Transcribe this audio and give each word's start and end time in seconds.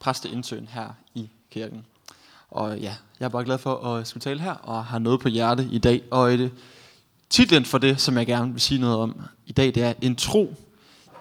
præsteintern 0.00 0.68
her 0.70 0.88
i 1.14 1.28
kirken. 1.50 1.84
Og 2.50 2.78
ja, 2.78 2.94
jeg 3.20 3.24
er 3.26 3.28
bare 3.28 3.44
glad 3.44 3.58
for 3.58 3.86
at 3.86 4.06
skulle 4.06 4.22
tale 4.22 4.40
her, 4.40 4.52
og 4.52 4.84
har 4.84 4.98
noget 4.98 5.20
på 5.20 5.28
hjerte 5.28 5.68
i 5.72 5.78
dag. 5.78 6.02
Og 6.10 6.30
det, 6.30 6.50
titlen 7.30 7.64
for 7.64 7.78
det, 7.78 8.00
som 8.00 8.16
jeg 8.16 8.26
gerne 8.26 8.52
vil 8.52 8.60
sige 8.60 8.80
noget 8.80 8.96
om 8.96 9.20
i 9.46 9.52
dag, 9.52 9.66
det 9.66 9.82
er 9.82 9.94
en 10.00 10.16
tro 10.16 10.54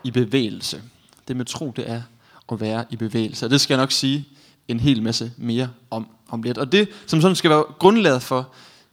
i 0.03 0.11
bevægelse. 0.11 0.81
Det 1.27 1.37
med 1.37 1.45
tro, 1.45 1.73
det 1.75 1.89
er 1.89 2.01
at 2.51 2.61
være 2.61 2.85
i 2.89 2.95
bevægelse. 2.95 3.45
Og 3.45 3.49
det 3.49 3.61
skal 3.61 3.73
jeg 3.73 3.81
nok 3.81 3.91
sige 3.91 4.27
en 4.67 4.79
hel 4.79 5.03
masse 5.03 5.31
mere 5.37 5.69
om, 5.89 6.07
om 6.29 6.43
lidt. 6.43 6.57
Og 6.57 6.71
det, 6.71 6.89
som 7.05 7.21
sådan 7.21 7.35
skal 7.35 7.49
være 7.49 7.63
grundlaget 7.79 8.21
for 8.21 8.49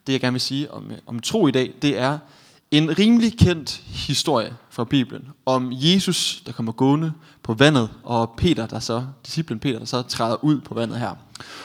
det, 0.06 0.12
jeg 0.12 0.20
gerne 0.20 0.34
vil 0.34 0.40
sige 0.40 0.70
om, 0.70 0.90
øh, 0.90 0.98
om 1.06 1.20
tro 1.20 1.46
i 1.46 1.50
dag, 1.50 1.74
det 1.82 1.98
er 1.98 2.18
en 2.70 2.98
rimelig 2.98 3.38
kendt 3.38 3.82
historie 3.86 4.54
fra 4.70 4.84
Bibelen 4.84 5.28
om 5.46 5.68
Jesus, 5.72 6.42
der 6.46 6.52
kommer 6.52 6.72
gående 6.72 7.12
på 7.42 7.54
vandet, 7.54 7.88
og 8.02 8.34
Peter, 8.36 8.66
der 8.66 8.78
så, 8.78 9.06
disciplen 9.26 9.58
Peter, 9.58 9.78
der 9.78 9.86
så 9.86 10.02
træder 10.02 10.44
ud 10.44 10.60
på 10.60 10.74
vandet 10.74 10.98
her. 10.98 11.10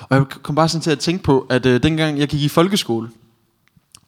Og 0.01 0.17
jeg 0.17 0.25
kom 0.27 0.55
bare 0.55 0.69
sådan 0.69 0.81
til 0.81 0.91
at 0.91 0.99
tænke 0.99 1.23
på, 1.23 1.47
at 1.49 1.65
øh, 1.65 1.83
dengang 1.83 2.19
jeg 2.19 2.27
gik 2.27 2.41
i 2.41 2.47
folkeskole, 2.47 3.09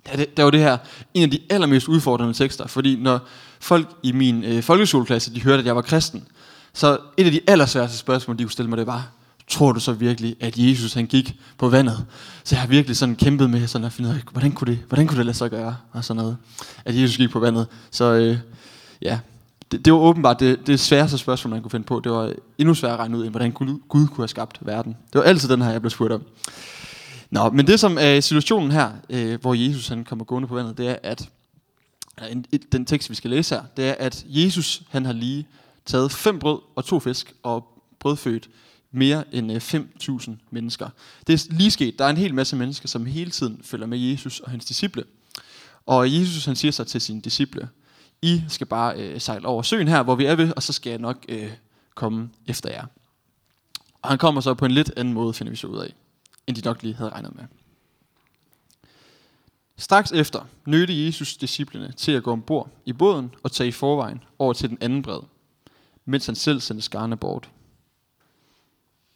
der, 0.06 0.16
det, 0.16 0.38
der 0.38 0.44
var 0.44 0.52
det 0.52 0.60
her 0.60 0.78
en 1.14 1.24
af 1.24 1.32
de 1.32 1.40
allermest 1.50 1.88
udfordrende 1.88 2.34
tekster, 2.34 2.68
fordi 2.68 2.96
når 2.96 3.20
folk 3.60 3.88
i 4.04 4.12
min 4.12 4.44
øh, 4.44 4.64
folkeskoleklasse, 4.64 5.34
de 5.34 5.42
hørte, 5.42 5.60
at 5.60 5.66
jeg 5.66 5.76
var 5.76 5.82
kristen, 5.82 6.28
så 6.74 6.98
et 7.18 7.26
af 7.26 7.32
de 7.32 7.40
allersværeste 7.48 7.98
spørgsmål, 7.98 8.38
de 8.38 8.44
kunne 8.44 8.52
stille 8.52 8.70
mig, 8.70 8.78
det 8.78 8.88
var, 8.88 9.12
tror 9.48 9.72
du 9.72 9.80
så 9.80 9.94
virkelig, 9.94 10.36
at 10.40 10.58
Jesus 10.58 10.94
han 10.94 11.06
gik 11.06 11.40
på 11.58 11.70
vandet? 11.70 12.06
Så 12.44 12.56
jeg 12.56 12.62
har 12.62 12.68
virkelig 12.68 12.98
sådan 12.98 13.16
kæmpet 13.16 13.50
med 13.50 13.68
sådan 13.68 13.86
at 13.86 13.94
finde 13.94 14.10
ud 14.10 14.16
af, 14.16 14.22
hvordan 14.32 14.52
kunne 14.52 14.72
det, 14.72 14.80
hvordan 14.88 15.08
kunne 15.08 15.18
det 15.18 15.26
lade 15.26 15.38
sig 15.38 15.50
gøre? 15.50 15.76
Og 15.92 16.06
sådan 16.06 16.22
noget. 16.22 16.38
At 16.86 17.02
Jesus 17.02 17.18
gik 17.18 17.30
på 17.30 17.40
vandet. 17.40 17.68
Så 17.92 18.14
øh, 18.14 18.38
ja, 19.02 19.20
det, 19.72 19.86
det, 19.86 19.94
var 19.94 20.00
åbenbart 20.00 20.40
det, 20.40 20.68
det 20.68 20.80
sværeste 20.80 21.18
spørgsmål, 21.18 21.52
man 21.52 21.62
kunne 21.62 21.72
finde 21.72 21.86
på. 21.86 22.00
Det 22.00 22.12
var 22.12 22.34
endnu 22.58 22.74
sværere 22.74 22.94
at 22.94 23.00
regne 23.00 23.18
ud, 23.18 23.24
end 23.24 23.32
hvordan 23.32 23.52
Gud, 23.52 23.80
Gud 23.88 24.08
kunne 24.08 24.24
have 24.24 24.28
skabt 24.28 24.58
verden. 24.62 24.98
Det 25.14 25.20
var 25.20 25.26
altid 25.26 25.50
den 25.50 25.62
her, 25.62 25.72
jeg 25.72 25.82
blev 25.82 25.90
spurgt 25.90 26.14
om. 26.14 26.24
Nå, 27.32 27.50
men 27.50 27.68
det 27.68 27.80
som 27.80 27.98
er 28.02 28.20
situationen 28.20 28.72
her, 28.72 28.92
øh, 29.10 29.42
hvor 29.42 29.54
Jesus 29.54 29.88
han 29.88 30.04
kommer 30.04 30.26
gående 30.26 30.48
på 30.48 30.56
vandet, 30.56 30.78
det 30.78 30.88
er, 30.88 30.96
at 31.04 31.30
den 32.72 32.86
tekst, 32.86 33.10
vi 33.10 33.16
skal 33.16 33.30
læse 33.30 33.56
her, 33.56 33.62
det 33.78 33.90
er, 33.90 33.96
at 34.00 34.26
Jesus 34.28 34.82
han 34.90 35.06
har 35.06 35.14
lige 35.14 35.48
taget 35.86 36.12
fem 36.12 36.40
brød 36.40 36.60
og 36.76 36.86
to 36.86 37.00
fisk 37.00 37.34
og 37.44 37.68
brødfødt 38.00 38.50
mere 38.96 39.36
end 39.36 39.52
øh, 39.52 39.58
5.000 39.58 40.32
mennesker. 40.52 40.90
Det 41.28 41.34
er 41.34 41.54
lige 41.54 41.72
sket. 41.72 42.00
Der 42.00 42.06
er 42.06 42.10
en 42.10 42.18
hel 42.18 42.34
masse 42.34 42.56
mennesker, 42.56 42.88
som 42.88 43.06
hele 43.06 43.32
tiden 43.32 43.60
følger 43.64 43.88
med 43.88 43.98
Jesus 43.98 44.40
og 44.40 44.52
hans 44.52 44.66
disciple. 44.66 45.04
Og 45.86 46.14
Jesus 46.14 46.46
han 46.46 46.56
siger 46.56 46.72
så 46.72 46.84
til 46.84 47.02
sine 47.02 47.22
disciple, 47.22 47.70
I 48.22 48.44
skal 48.48 48.68
bare 48.68 48.96
øh, 48.98 49.22
sejle 49.22 49.48
over 49.48 49.62
søen 49.62 49.88
her, 49.88 50.04
hvor 50.04 50.16
vi 50.16 50.26
er 50.26 50.36
ved, 50.36 50.54
og 50.56 50.64
så 50.64 50.74
skal 50.74 50.90
jeg 50.90 51.00
nok 51.00 51.26
øh, 51.30 51.52
komme 51.96 52.30
efter 52.48 52.70
jer. 52.70 52.86
Og 54.02 54.10
han 54.10 54.18
kommer 54.18 54.42
så 54.42 54.54
på 54.54 54.66
en 54.66 54.72
lidt 54.72 54.92
anden 54.98 55.14
måde, 55.14 55.34
finder 55.34 55.52
vi 55.52 55.58
så 55.58 55.68
ud 55.68 55.78
af, 55.78 55.94
end 56.48 56.56
de 56.56 56.62
nok 56.62 56.84
lige 56.84 56.96
havde 56.96 57.10
regnet 57.10 57.36
med. 57.36 57.44
Straks 59.78 60.12
efter 60.12 60.46
nødte 60.66 61.06
Jesus 61.06 61.38
disciplene 61.38 61.92
til 61.92 62.12
at 62.12 62.24
gå 62.24 62.32
ombord 62.32 62.70
i 62.86 62.94
båden 62.94 63.36
og 63.44 63.52
tage 63.52 63.68
i 63.68 63.72
forvejen 63.72 64.24
over 64.40 64.54
til 64.54 64.70
den 64.70 64.78
anden 64.82 65.02
bred, 65.02 65.20
mens 66.06 66.26
han 66.26 66.36
selv 66.36 66.62
sendte 66.62 66.82
skarne 66.82 67.18
bort. 67.18 67.50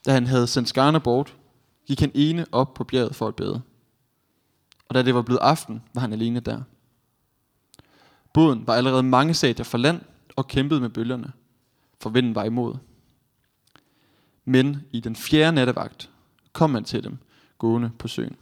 Da 0.07 0.13
han 0.13 0.27
havde 0.27 0.47
sendt 0.47 0.69
skarne 0.69 0.99
bort, 0.99 1.35
gik 1.87 1.99
han 1.99 2.11
ene 2.15 2.45
op 2.51 2.73
på 2.73 2.83
bjerget 2.83 3.15
for 3.15 3.27
at 3.27 3.35
bede. 3.35 3.61
Og 4.89 4.95
da 4.95 5.03
det 5.03 5.15
var 5.15 5.21
blevet 5.21 5.39
aften, 5.39 5.83
var 5.93 6.01
han 6.01 6.13
alene 6.13 6.39
der. 6.39 6.61
Båden 8.33 8.67
var 8.67 8.75
allerede 8.75 9.03
mange 9.03 9.33
stadier 9.33 9.63
fra 9.63 9.77
land 9.77 10.01
og 10.35 10.47
kæmpede 10.47 10.81
med 10.81 10.89
bølgerne, 10.89 11.31
for 12.01 12.09
vinden 12.09 12.35
var 12.35 12.43
imod. 12.43 12.75
Men 14.45 14.81
i 14.91 14.99
den 14.99 15.15
fjerde 15.15 15.55
nattevagt 15.55 16.09
kom 16.53 16.73
han 16.73 16.83
til 16.83 17.03
dem, 17.03 17.17
gående 17.57 17.91
på 17.99 18.07
søen. 18.07 18.35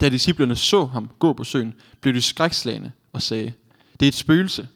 Da 0.00 0.08
disciplerne 0.08 0.56
så 0.56 0.84
ham 0.84 1.10
gå 1.18 1.32
på 1.32 1.44
søen, 1.44 1.74
blev 2.00 2.14
de 2.14 2.22
skrækslagende 2.22 2.92
og 3.12 3.22
sagde, 3.22 3.52
det 4.00 4.06
er 4.06 4.08
et 4.08 4.14
spøgelse, 4.14 4.68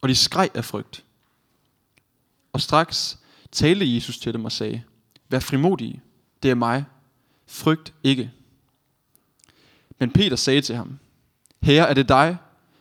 og 0.00 0.08
de 0.08 0.14
skreg 0.14 0.50
af 0.54 0.64
frygt. 0.64 1.04
Og 2.52 2.60
straks 2.60 3.18
talte 3.52 3.94
Jesus 3.94 4.18
til 4.18 4.32
dem 4.32 4.44
og 4.44 4.52
sagde, 4.52 4.82
Vær 5.32 5.38
frimodige, 5.38 6.00
det 6.42 6.50
er 6.50 6.54
mig. 6.54 6.84
Frygt 7.46 7.94
ikke. 8.02 8.30
Men 9.98 10.12
Peter 10.12 10.36
sagde 10.36 10.60
til 10.60 10.76
ham, 10.76 10.98
Herre, 11.62 11.88
er 11.88 11.94
det 11.94 12.08
dig? 12.08 12.36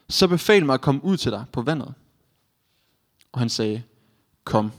Så 0.09 0.27
befal 0.27 0.65
mig 0.65 0.73
at 0.73 0.81
komme 0.81 1.03
ud 1.03 1.17
til 1.17 1.31
dig 1.31 1.45
på 1.51 1.61
vandet. 1.61 1.93
Og 3.31 3.39
han 3.39 3.49
sagde, 3.49 3.83
Kom. 4.43 4.71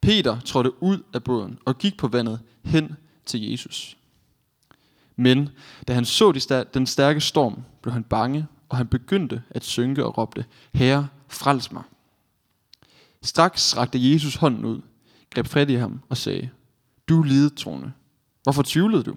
Peter 0.00 0.40
trådte 0.40 0.82
ud 0.82 1.02
af 1.14 1.24
båden 1.24 1.58
og 1.64 1.78
gik 1.78 1.96
på 1.96 2.08
vandet 2.08 2.40
hen 2.64 2.96
til 3.26 3.50
Jesus. 3.50 3.96
Men 5.16 5.48
da 5.88 5.94
han 5.94 6.04
så 6.04 6.66
den 6.74 6.86
stærke 6.86 7.20
storm, 7.20 7.62
blev 7.82 7.92
han 7.92 8.04
bange, 8.04 8.46
og 8.68 8.76
han 8.76 8.86
begyndte 8.86 9.42
at 9.50 9.64
synke 9.64 10.04
og 10.04 10.18
råbte, 10.18 10.44
Herre, 10.72 11.08
frels 11.28 11.72
mig. 11.72 11.82
Straks 13.22 13.76
rakte 13.76 14.12
Jesus 14.12 14.34
hånden 14.34 14.64
ud, 14.64 14.80
greb 15.34 15.46
fat 15.46 15.70
i 15.70 15.74
ham 15.74 16.00
og 16.08 16.16
sagde, 16.16 16.50
Du 17.08 17.22
lidetroende. 17.22 17.92
Hvorfor 18.42 18.62
tvivlede 18.62 19.02
du? 19.02 19.16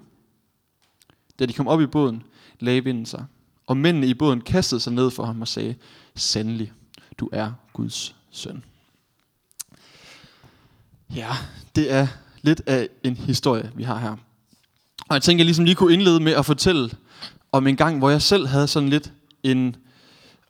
Da 1.38 1.46
de 1.46 1.52
kom 1.52 1.68
op 1.68 1.80
i 1.80 1.86
båden, 1.86 2.22
lagde 2.60 2.84
vinden 2.84 3.06
sig, 3.06 3.24
og 3.66 3.76
mændene 3.76 4.06
i 4.06 4.14
båden 4.14 4.40
kastede 4.40 4.80
sig 4.80 4.92
ned 4.92 5.10
for 5.10 5.24
ham 5.24 5.40
og 5.40 5.48
sagde, 5.48 5.74
Sandelig, 6.14 6.72
du 7.18 7.28
er 7.32 7.52
Guds 7.72 8.16
søn. 8.30 8.64
Ja, 11.14 11.30
det 11.76 11.92
er 11.92 12.06
lidt 12.42 12.62
af 12.66 12.88
en 13.02 13.16
historie, 13.16 13.72
vi 13.74 13.82
har 13.82 13.98
her. 13.98 14.16
Og 15.08 15.14
jeg 15.14 15.22
tænker, 15.22 15.40
jeg 15.40 15.46
ligesom 15.46 15.64
lige 15.64 15.74
kunne 15.74 15.92
indlede 15.92 16.20
med 16.20 16.32
at 16.32 16.46
fortælle 16.46 16.90
om 17.52 17.66
en 17.66 17.76
gang, 17.76 17.98
hvor 17.98 18.10
jeg 18.10 18.22
selv 18.22 18.46
havde 18.46 18.68
sådan 18.68 18.88
lidt 18.88 19.12
en 19.42 19.76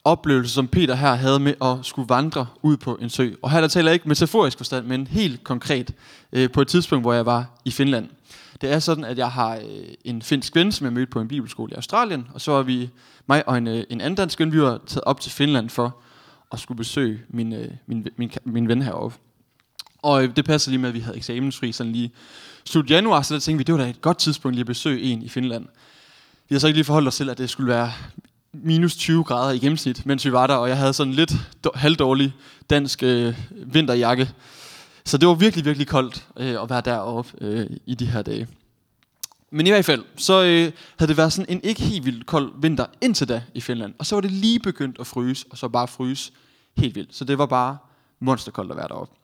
oplevelse, 0.07 0.55
som 0.55 0.69
Peter 0.69 0.95
her 0.95 1.15
havde 1.15 1.41
med 1.41 1.55
at 1.63 1.77
skulle 1.83 2.09
vandre 2.09 2.47
ud 2.63 2.77
på 2.77 2.99
en 3.01 3.11
sø. 3.11 3.31
Og 3.43 3.51
her 3.51 3.61
der 3.61 3.69
taler 3.69 3.91
jeg 3.91 3.95
ikke 3.95 4.09
metaforisk 4.09 4.57
forstand, 4.57 4.87
men 4.87 5.07
helt 5.07 5.45
konkret 5.45 5.95
øh, 6.33 6.51
på 6.51 6.61
et 6.61 6.69
tidspunkt, 6.69 7.05
hvor 7.05 7.13
jeg 7.13 7.27
var 7.27 7.61
i 7.65 7.71
Finland. 7.71 8.09
Det 8.61 8.73
er 8.73 8.79
sådan, 8.79 9.05
at 9.05 9.19
jeg 9.19 9.31
har 9.31 9.57
øh, 9.57 9.63
en 10.05 10.23
finsk 10.23 10.55
ven, 10.55 10.73
som 10.73 10.85
jeg 10.85 10.93
mødte 10.93 11.11
på 11.11 11.21
en 11.21 11.29
bibelskole 11.29 11.73
i 11.73 11.75
Australien, 11.75 12.29
og 12.35 12.41
så 12.41 12.53
var 12.53 12.63
vi, 12.63 12.91
mig 13.27 13.49
og 13.49 13.59
en, 13.59 13.67
øh, 13.67 13.85
en 13.91 14.01
anden 14.01 14.17
dansk 14.17 14.41
ven, 14.41 14.53
vi 14.53 14.63
var 14.63 14.81
taget 14.87 15.05
op 15.05 15.21
til 15.21 15.33
Finland 15.33 15.71
for 15.71 15.97
at 16.53 16.59
skulle 16.59 16.79
besøge 16.79 17.21
min, 17.29 17.53
øh, 17.53 17.71
min, 17.87 18.07
min, 18.17 18.31
min 18.45 18.69
ven 18.69 18.83
heroppe. 18.83 19.17
Og 20.03 20.25
øh, 20.25 20.37
det 20.37 20.45
passer 20.45 20.71
lige 20.71 20.81
med, 20.81 20.89
at 20.89 20.95
vi 20.95 21.01
havde 21.01 21.17
eksamensfri 21.17 21.73
sådan 21.73 21.93
lige 21.93 22.11
slut 22.65 22.91
januar, 22.91 23.23
så 23.23 23.35
der 23.35 23.41
tænkte 23.41 23.59
vi, 23.59 23.65
det 23.65 23.75
var 23.75 23.85
da 23.85 23.91
et 23.91 24.01
godt 24.01 24.19
tidspunkt 24.19 24.55
lige 24.55 24.63
at 24.63 24.67
besøge 24.67 25.03
en 25.03 25.23
i 25.23 25.29
Finland. 25.29 25.67
Vi 26.49 26.55
har 26.55 26.61
så 26.61 26.67
ikke 26.67 26.77
lige 26.77 26.85
forholdt 26.85 27.09
os 27.09 27.17
til, 27.17 27.31
at 27.31 27.39
det 27.39 27.51
skulle 27.51 27.69
være 27.69 27.93
minus 28.63 28.97
20 28.97 29.25
grader 29.25 29.53
i 29.53 29.59
gennemsnit, 29.59 30.07
mens 30.07 30.25
vi 30.25 30.33
var 30.33 30.47
der, 30.47 30.55
og 30.55 30.69
jeg 30.69 30.79
havde 30.79 30.93
sådan 30.93 31.13
lidt 31.13 31.33
halvdårlig 31.75 32.35
dansk 32.71 33.03
øh, 33.03 33.35
vinterjakke. 33.51 34.31
Så 35.05 35.19
det 35.19 35.29
var 35.29 35.35
virkelig, 35.35 35.65
virkelig 35.65 35.87
koldt 35.87 36.27
øh, 36.37 36.63
at 36.63 36.71
være 36.71 36.81
deroppe 36.81 37.31
øh, 37.41 37.67
i 37.87 37.95
de 37.95 38.07
her 38.07 38.23
dage. 38.23 38.49
Men 39.51 39.67
i 39.67 39.71
hvert 39.71 39.85
fald, 39.85 40.05
så 40.17 40.43
øh, 40.43 40.73
havde 40.99 41.09
det 41.09 41.17
været 41.17 41.33
sådan 41.33 41.53
en 41.53 41.61
ikke 41.65 41.83
helt 41.83 42.05
vildt 42.05 42.27
kold 42.27 42.53
vinter 42.61 42.87
indtil 43.01 43.29
da 43.29 43.43
i 43.55 43.61
Finland. 43.61 43.95
Og 43.99 44.07
så 44.07 44.17
var 44.17 44.21
det 44.21 44.31
lige 44.31 44.61
begyndt 44.61 44.97
at 45.01 45.07
fryse, 45.07 45.47
og 45.51 45.59
så 45.59 45.69
bare 45.69 45.89
fryse 45.89 46.33
helt 46.77 46.95
vildt. 46.95 47.17
Så 47.17 47.25
det 47.25 47.39
var 47.39 47.47
bare 47.47 47.79
monsterkoldt 48.21 48.71
at 48.71 48.77
være 48.77 48.89
deroppe. 48.89 49.15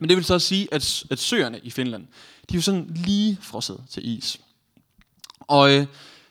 Men 0.00 0.08
det 0.08 0.16
vil 0.16 0.24
så 0.24 0.38
sige, 0.38 0.68
at, 0.72 1.04
at 1.10 1.18
søerne 1.18 1.60
i 1.62 1.70
Finland, 1.70 2.06
de 2.50 2.54
er 2.54 2.58
jo 2.58 2.62
sådan 2.62 2.90
lige 2.94 3.38
frosset 3.40 3.80
til 3.90 4.16
is. 4.16 4.40
Og 5.40 5.74
øh, 5.74 5.86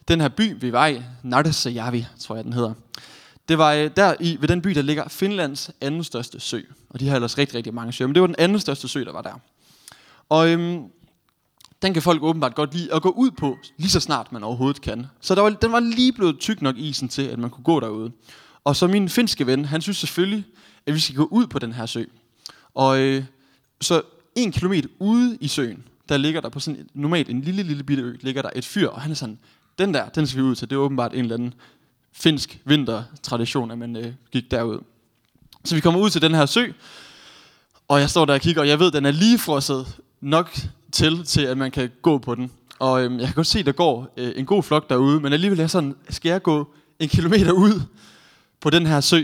den 0.07 0.21
her 0.21 0.27
by, 0.27 0.61
vi 0.61 0.71
var 0.71 0.87
i, 0.87 1.01
Nardasajärvi, 1.23 2.05
tror 2.19 2.35
jeg 2.35 2.43
den 2.43 2.53
hedder, 2.53 2.73
det 3.49 3.57
var 3.57 3.73
øh, 3.73 3.89
der 3.95 4.15
i, 4.19 4.37
ved 4.39 4.47
den 4.47 4.61
by, 4.61 4.69
der 4.69 4.81
ligger 4.81 5.07
Finlands 5.07 5.71
anden 5.81 6.03
største 6.03 6.39
sø. 6.39 6.61
Og 6.89 6.99
de 6.99 7.07
har 7.07 7.15
ellers 7.15 7.37
rigtig, 7.37 7.55
rigtig 7.55 7.73
mange 7.73 7.93
søer, 7.93 8.07
men 8.07 8.15
det 8.15 8.21
var 8.21 8.27
den 8.27 8.35
anden 8.39 8.59
største 8.59 8.87
sø, 8.87 9.03
der 9.03 9.11
var 9.11 9.21
der. 9.21 9.33
Og 10.29 10.49
øhm, 10.49 10.83
den 11.81 11.93
kan 11.93 12.01
folk 12.01 12.23
åbenbart 12.23 12.55
godt 12.55 12.73
lide 12.73 12.93
at 12.93 13.01
gå 13.01 13.09
ud 13.09 13.31
på, 13.31 13.57
lige 13.77 13.89
så 13.89 13.99
snart 13.99 14.31
man 14.31 14.43
overhovedet 14.43 14.81
kan. 14.81 15.05
Så 15.21 15.35
der 15.35 15.41
var, 15.41 15.49
den 15.49 15.71
var 15.71 15.79
lige 15.79 16.13
blevet 16.13 16.39
tyk 16.39 16.61
nok 16.61 16.77
isen 16.77 17.09
til, 17.09 17.21
at 17.21 17.39
man 17.39 17.49
kunne 17.49 17.63
gå 17.63 17.79
derude. 17.79 18.11
Og 18.63 18.75
så 18.75 18.87
min 18.87 19.09
finske 19.09 19.47
ven, 19.47 19.65
han 19.65 19.81
synes 19.81 19.97
selvfølgelig, 19.97 20.45
at 20.85 20.93
vi 20.93 20.99
skal 20.99 21.15
gå 21.15 21.27
ud 21.31 21.47
på 21.47 21.59
den 21.59 21.73
her 21.73 21.85
sø. 21.85 22.03
Og 22.73 22.99
øh, 22.99 23.23
så 23.81 24.01
en 24.35 24.51
kilometer 24.51 24.89
ude 24.99 25.37
i 25.41 25.47
søen, 25.47 25.83
der 26.09 26.17
ligger 26.17 26.41
der 26.41 26.49
på 26.49 26.59
sådan 26.59 26.89
normalt 26.93 27.29
en 27.29 27.41
lille, 27.41 27.63
lille 27.63 27.83
bitte 27.83 28.03
ø, 28.03 28.15
ligger 28.21 28.41
der 28.41 28.49
et 28.55 28.65
fyr, 28.65 28.87
og 28.87 29.01
han 29.01 29.11
er 29.11 29.15
sådan, 29.15 29.39
den 29.80 29.94
der, 29.94 30.10
den 30.10 30.27
skal 30.27 30.44
vi 30.44 30.48
ud 30.48 30.56
til. 30.56 30.69
Det 30.69 30.75
er 30.75 30.80
åbenbart 30.80 31.13
en 31.13 31.19
eller 31.19 31.36
anden 31.36 31.54
finsk 32.13 32.60
vintertradition, 32.66 33.72
at 33.72 33.77
man 33.77 33.95
øh, 33.95 34.13
gik 34.31 34.51
derud. 34.51 34.80
Så 35.63 35.75
vi 35.75 35.81
kommer 35.81 36.00
ud 36.00 36.10
til 36.10 36.22
den 36.22 36.36
her 36.36 36.45
sø, 36.45 36.66
og 37.88 38.00
jeg 38.00 38.10
står 38.10 38.25
der 38.25 38.33
og 38.33 38.42
kigger, 38.42 38.62
og 38.62 38.68
jeg 38.68 38.80
ved, 38.80 38.88
at 38.88 38.94
den 38.94 39.06
er 39.06 39.12
lige 39.12 39.39
frosset 39.39 39.98
nok 40.22 40.57
til, 40.92 41.24
til 41.24 41.42
at 41.42 41.57
man 41.57 41.72
kan 41.72 41.92
gå 42.01 42.18
på 42.18 42.36
den. 42.36 42.51
Og 42.80 43.04
øhm, 43.04 43.19
jeg 43.19 43.25
kan 43.25 43.36
godt 43.36 43.48
se, 43.48 43.60
at 43.60 43.66
der 43.66 43.72
går 43.72 44.13
øh, 44.18 44.31
en 44.36 44.45
god 44.45 44.63
flok 44.63 44.89
derude, 44.89 45.19
men 45.19 45.33
alligevel 45.33 45.60
er 45.60 45.68
sådan, 45.68 45.95
skal 46.10 46.30
jeg 46.30 46.42
gå 46.42 46.74
en 47.00 47.10
kilometer 47.10 47.51
ud 47.51 47.81
på 48.60 48.69
den 48.69 48.86
her 48.86 49.01
sø? 49.01 49.22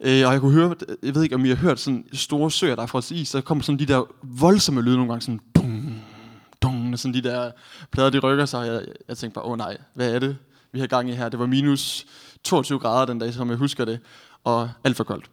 Øh, 0.00 0.26
og 0.26 0.32
jeg 0.32 0.40
kunne 0.40 0.52
høre, 0.52 0.74
jeg 1.02 1.14
ved 1.14 1.22
ikke, 1.22 1.34
om 1.34 1.44
I 1.44 1.48
har 1.48 1.56
hørt 1.56 1.80
sådan 1.80 2.04
store 2.12 2.50
søer, 2.50 2.74
der 2.74 2.82
er 2.82 2.86
frosset 2.86 3.16
is, 3.16 3.28
så 3.28 3.40
kommer 3.40 3.64
sådan 3.64 3.78
de 3.78 3.86
der 3.86 4.02
voldsomme 4.22 4.82
lyde 4.82 4.96
nogle 4.96 5.12
gange, 5.12 5.22
sådan 5.22 5.40
dung, 6.90 6.98
sådan 6.98 7.14
de 7.14 7.20
der 7.20 7.50
plader, 7.90 8.10
de 8.10 8.18
rykker 8.18 8.46
sig. 8.46 8.66
Jeg, 8.66 8.82
jeg 9.08 9.18
tænkte 9.18 9.34
bare, 9.34 9.44
åh 9.44 9.50
oh, 9.50 9.58
nej, 9.58 9.76
hvad 9.94 10.14
er 10.14 10.18
det, 10.18 10.36
vi 10.72 10.80
har 10.80 10.86
gang 10.86 11.10
i 11.10 11.12
her? 11.12 11.28
Det 11.28 11.38
var 11.38 11.46
minus 11.46 12.06
22 12.44 12.78
grader 12.78 13.06
den 13.06 13.18
dag, 13.18 13.34
som 13.34 13.50
jeg 13.50 13.56
husker 13.56 13.84
det, 13.84 14.00
og 14.44 14.70
alt 14.84 14.96
for 14.96 15.04
koldt. 15.04 15.30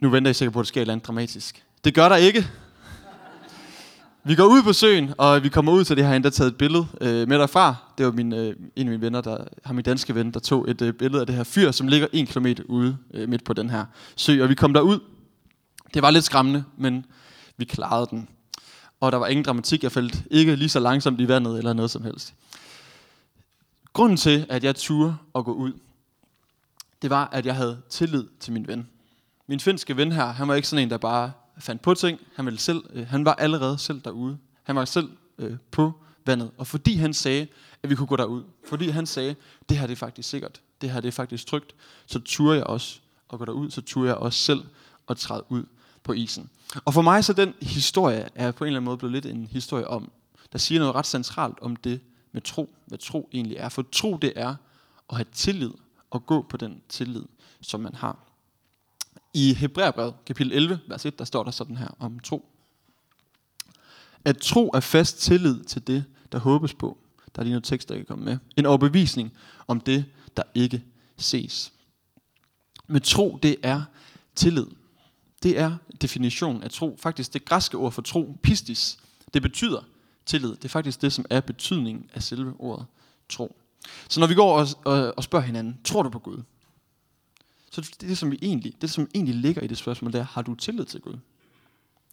Nu 0.00 0.10
venter 0.10 0.28
jeg 0.28 0.36
sikkert 0.36 0.52
på, 0.52 0.60
at 0.60 0.64
det 0.64 0.68
sker 0.68 0.80
et 0.80 0.82
eller 0.82 0.94
andet 0.94 1.06
dramatisk. 1.06 1.64
Det 1.84 1.94
gør 1.94 2.08
der 2.08 2.16
ikke. 2.16 2.46
Vi 4.24 4.34
går 4.34 4.44
ud 4.44 4.62
på 4.62 4.72
søen, 4.72 5.14
og 5.18 5.42
vi 5.42 5.48
kommer 5.48 5.72
ud 5.72 5.84
til 5.84 5.96
det, 5.96 6.06
her, 6.06 6.14
endda 6.14 6.30
taget 6.30 6.50
et 6.50 6.56
billede 6.56 6.86
øh, 7.00 7.28
med 7.28 7.38
derfra. 7.38 7.74
Det 7.98 8.06
var 8.06 8.12
min, 8.12 8.32
øh, 8.32 8.46
en 8.48 8.56
af 8.76 8.84
mine 8.84 9.00
venner, 9.00 9.20
der 9.20 9.44
har 9.64 9.74
min 9.74 9.84
danske 9.84 10.14
ven, 10.14 10.30
der 10.30 10.40
tog 10.40 10.70
et 10.70 10.82
øh, 10.82 10.92
billede 10.92 11.20
af 11.20 11.26
det 11.26 11.36
her 11.36 11.44
fyr, 11.44 11.70
som 11.70 11.88
ligger 11.88 12.06
en 12.12 12.26
kilometer 12.26 12.64
ude 12.68 12.96
øh, 13.14 13.28
midt 13.28 13.44
på 13.44 13.52
den 13.52 13.70
her 13.70 13.84
sø. 14.16 14.42
Og 14.42 14.48
vi 14.48 14.54
kom 14.54 14.74
derud. 14.74 15.00
Det 15.94 16.02
var 16.02 16.10
lidt 16.10 16.24
skræmmende, 16.24 16.64
men 16.76 17.04
vi 17.56 17.64
klarede 17.64 18.06
den. 18.10 18.28
Og 19.00 19.12
der 19.12 19.18
var 19.18 19.26
ingen 19.26 19.44
dramatik. 19.44 19.82
Jeg 19.82 19.92
faldt 19.92 20.22
ikke 20.30 20.56
lige 20.56 20.68
så 20.68 20.80
langsomt 20.80 21.20
i 21.20 21.28
vandet 21.28 21.58
eller 21.58 21.72
noget 21.72 21.90
som 21.90 22.04
helst. 22.04 22.34
Grunden 23.92 24.16
til, 24.16 24.46
at 24.48 24.64
jeg 24.64 24.76
turde 24.76 25.16
at 25.34 25.44
gå 25.44 25.52
ud, 25.52 25.72
det 27.02 27.10
var, 27.10 27.28
at 27.32 27.46
jeg 27.46 27.54
havde 27.54 27.82
tillid 27.90 28.24
til 28.40 28.52
min 28.52 28.66
ven. 28.68 28.88
Min 29.46 29.60
finske 29.60 29.96
ven 29.96 30.12
her, 30.12 30.26
han 30.26 30.48
var 30.48 30.54
ikke 30.54 30.68
sådan 30.68 30.82
en, 30.82 30.90
der 30.90 30.98
bare 30.98 31.32
fandt 31.58 31.82
på 31.82 31.94
ting. 31.94 32.20
Han, 32.36 32.44
ville 32.44 32.58
selv, 32.58 32.84
øh, 32.92 33.06
han 33.06 33.24
var 33.24 33.34
allerede 33.34 33.78
selv 33.78 34.00
derude. 34.00 34.38
Han 34.62 34.76
var 34.76 34.84
selv 34.84 35.10
øh, 35.38 35.56
på 35.70 35.92
vandet. 36.26 36.50
Og 36.58 36.66
fordi 36.66 36.94
han 36.94 37.14
sagde, 37.14 37.46
at 37.82 37.90
vi 37.90 37.94
kunne 37.94 38.06
gå 38.06 38.16
derud, 38.16 38.42
fordi 38.68 38.88
han 38.88 39.06
sagde, 39.06 39.36
det 39.68 39.78
her 39.78 39.86
det 39.86 39.92
er 39.92 39.96
faktisk 39.96 40.28
sikkert, 40.28 40.60
det 40.80 40.90
her 40.90 41.00
det 41.00 41.08
er 41.08 41.12
faktisk 41.12 41.46
trygt, 41.46 41.74
så 42.06 42.20
turde 42.24 42.56
jeg 42.56 42.64
også 42.66 42.98
at 43.32 43.38
gå 43.38 43.44
derud, 43.44 43.70
så 43.70 43.80
turde 43.80 44.08
jeg 44.08 44.16
også 44.16 44.38
selv 44.38 44.64
at 45.08 45.16
træde 45.16 45.44
ud 45.48 45.64
på 46.02 46.12
isen. 46.12 46.50
Og 46.84 46.94
for 46.94 47.02
mig 47.02 47.24
så 47.24 47.32
den 47.32 47.54
historie 47.62 48.28
er 48.34 48.52
på 48.52 48.64
en 48.64 48.66
eller 48.66 48.78
anden 48.78 48.84
måde 48.84 48.98
blevet 48.98 49.12
lidt 49.12 49.26
en 49.26 49.46
historie 49.46 49.88
om, 49.88 50.10
der 50.52 50.58
siger 50.58 50.78
noget 50.78 50.94
ret 50.94 51.06
centralt 51.06 51.58
om 51.60 51.76
det 51.76 52.00
med 52.32 52.42
tro, 52.42 52.74
hvad 52.86 52.98
tro 52.98 53.28
egentlig 53.32 53.56
er. 53.56 53.68
For 53.68 53.84
tro 53.92 54.16
det 54.16 54.32
er 54.36 54.54
at 55.10 55.16
have 55.16 55.26
tillid 55.32 55.70
og 56.10 56.26
gå 56.26 56.42
på 56.42 56.56
den 56.56 56.82
tillid, 56.88 57.24
som 57.60 57.80
man 57.80 57.94
har. 57.94 58.18
I 59.34 59.54
Hebræerbrevet, 59.54 60.14
kapitel 60.26 60.52
11, 60.52 60.80
vers 60.88 61.06
1, 61.06 61.18
der 61.18 61.24
står 61.24 61.44
der 61.44 61.50
sådan 61.50 61.76
her 61.76 61.88
om 61.98 62.20
tro. 62.20 62.48
At 64.24 64.38
tro 64.38 64.70
er 64.74 64.80
fast 64.80 65.18
tillid 65.18 65.64
til 65.64 65.86
det, 65.86 66.04
der 66.32 66.38
håbes 66.38 66.74
på. 66.74 66.98
Der 67.34 67.40
er 67.40 67.44
lige 67.44 67.52
noget 67.52 67.64
tekst, 67.64 67.88
der 67.88 67.94
kan 67.94 68.04
komme 68.04 68.24
med. 68.24 68.38
En 68.56 68.66
overbevisning 68.66 69.32
om 69.66 69.80
det, 69.80 70.04
der 70.36 70.42
ikke 70.54 70.84
ses. 71.16 71.72
Men 72.86 73.02
tro, 73.02 73.38
det 73.42 73.56
er 73.62 73.82
tillid. 74.34 74.66
Det 75.42 75.58
er 75.58 75.76
definitionen 76.00 76.62
af 76.62 76.70
tro. 76.70 76.98
Faktisk 77.00 77.34
det 77.34 77.44
græske 77.44 77.76
ord 77.76 77.92
for 77.92 78.02
tro, 78.02 78.36
pistis, 78.42 78.98
det 79.34 79.42
betyder 79.42 79.80
tillid. 80.26 80.50
Det 80.50 80.64
er 80.64 80.68
faktisk 80.68 81.02
det, 81.02 81.12
som 81.12 81.24
er 81.30 81.40
betydningen 81.40 82.10
af 82.14 82.22
selve 82.22 82.54
ordet 82.58 82.86
tro. 83.28 83.56
Så 84.08 84.20
når 84.20 84.26
vi 84.26 84.34
går 84.34 84.58
og, 84.58 84.66
og, 84.84 85.14
og 85.16 85.24
spørger 85.24 85.46
hinanden, 85.46 85.78
tror 85.84 86.02
du 86.02 86.10
på 86.10 86.18
Gud? 86.18 86.42
Så 87.70 87.80
det, 87.80 88.00
det, 88.00 88.18
som 88.18 88.30
vi 88.30 88.38
egentlig, 88.42 88.72
det, 88.80 88.90
som 88.90 89.08
egentlig 89.14 89.34
ligger 89.34 89.62
i 89.62 89.66
det 89.66 89.78
spørgsmål, 89.78 90.12
det 90.12 90.18
er, 90.18 90.24
har 90.24 90.42
du 90.42 90.54
tillid 90.54 90.84
til 90.84 91.00
Gud? 91.00 91.16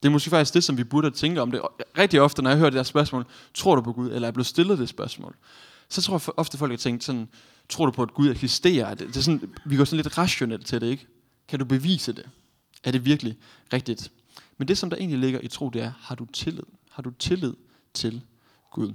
Det 0.04 0.10
er 0.10 0.13
måske 0.13 0.30
faktisk 0.30 0.54
det, 0.54 0.63
som 0.63 0.78
vi 0.78 0.83
burde 0.83 1.12
tænke 1.12 1.42
om 1.42 1.51
det. 1.51 1.62
Rigtig 1.98 2.21
ofte, 2.21 2.42
når 2.42 2.50
jeg 2.50 2.60
hører 2.60 2.69
det 2.69 2.78
der 2.78 2.83
spørgsmål, 2.83 3.25
tror 3.54 3.75
du 3.75 3.81
på 3.81 3.94
Gud, 3.94 4.12
eller 4.12 4.28
er 4.28 4.31
blevet 4.31 4.48
stillet 4.48 4.80
det 4.80 4.89
spørgsmål, 4.89 5.36
så 5.89 6.01
tror 6.01 6.13
jeg 6.13 6.39
ofte, 6.39 6.57
folk 6.57 6.71
har 6.71 6.78
tænkt 6.78 7.04
sådan, 7.04 7.30
tror 7.69 7.86
du 7.86 7.92
på, 7.92 8.01
at 8.01 8.13
Gud 8.13 8.30
eksisterer? 8.30 8.94
Det, 8.94 9.07
det 9.07 9.18
er 9.18 9.21
sådan, 9.21 9.54
vi 9.66 9.78
går 9.78 9.83
sådan 9.83 10.04
lidt 10.04 10.18
rationelt 10.18 10.66
til 10.66 10.81
det, 10.81 10.88
ikke? 10.88 11.07
Kan 11.48 11.60
du 11.60 11.66
bevise 11.66 12.13
det? 12.13 12.30
Er 12.85 12.91
det 12.91 13.05
virkelig 13.05 13.37
rigtigt? 13.73 14.11
Men 14.57 14.67
det, 14.67 14.77
som 14.77 14.89
der 14.89 14.97
egentlig 14.97 15.19
ligger 15.19 15.39
i 15.43 15.47
tro, 15.47 15.69
det 15.69 15.81
er, 15.81 15.91
har 15.99 16.15
du 16.15 16.25
tillid? 16.25 16.63
Har 16.91 17.03
du 17.03 17.11
tillid 17.11 17.53
til 17.93 18.21
Gud? 18.71 18.93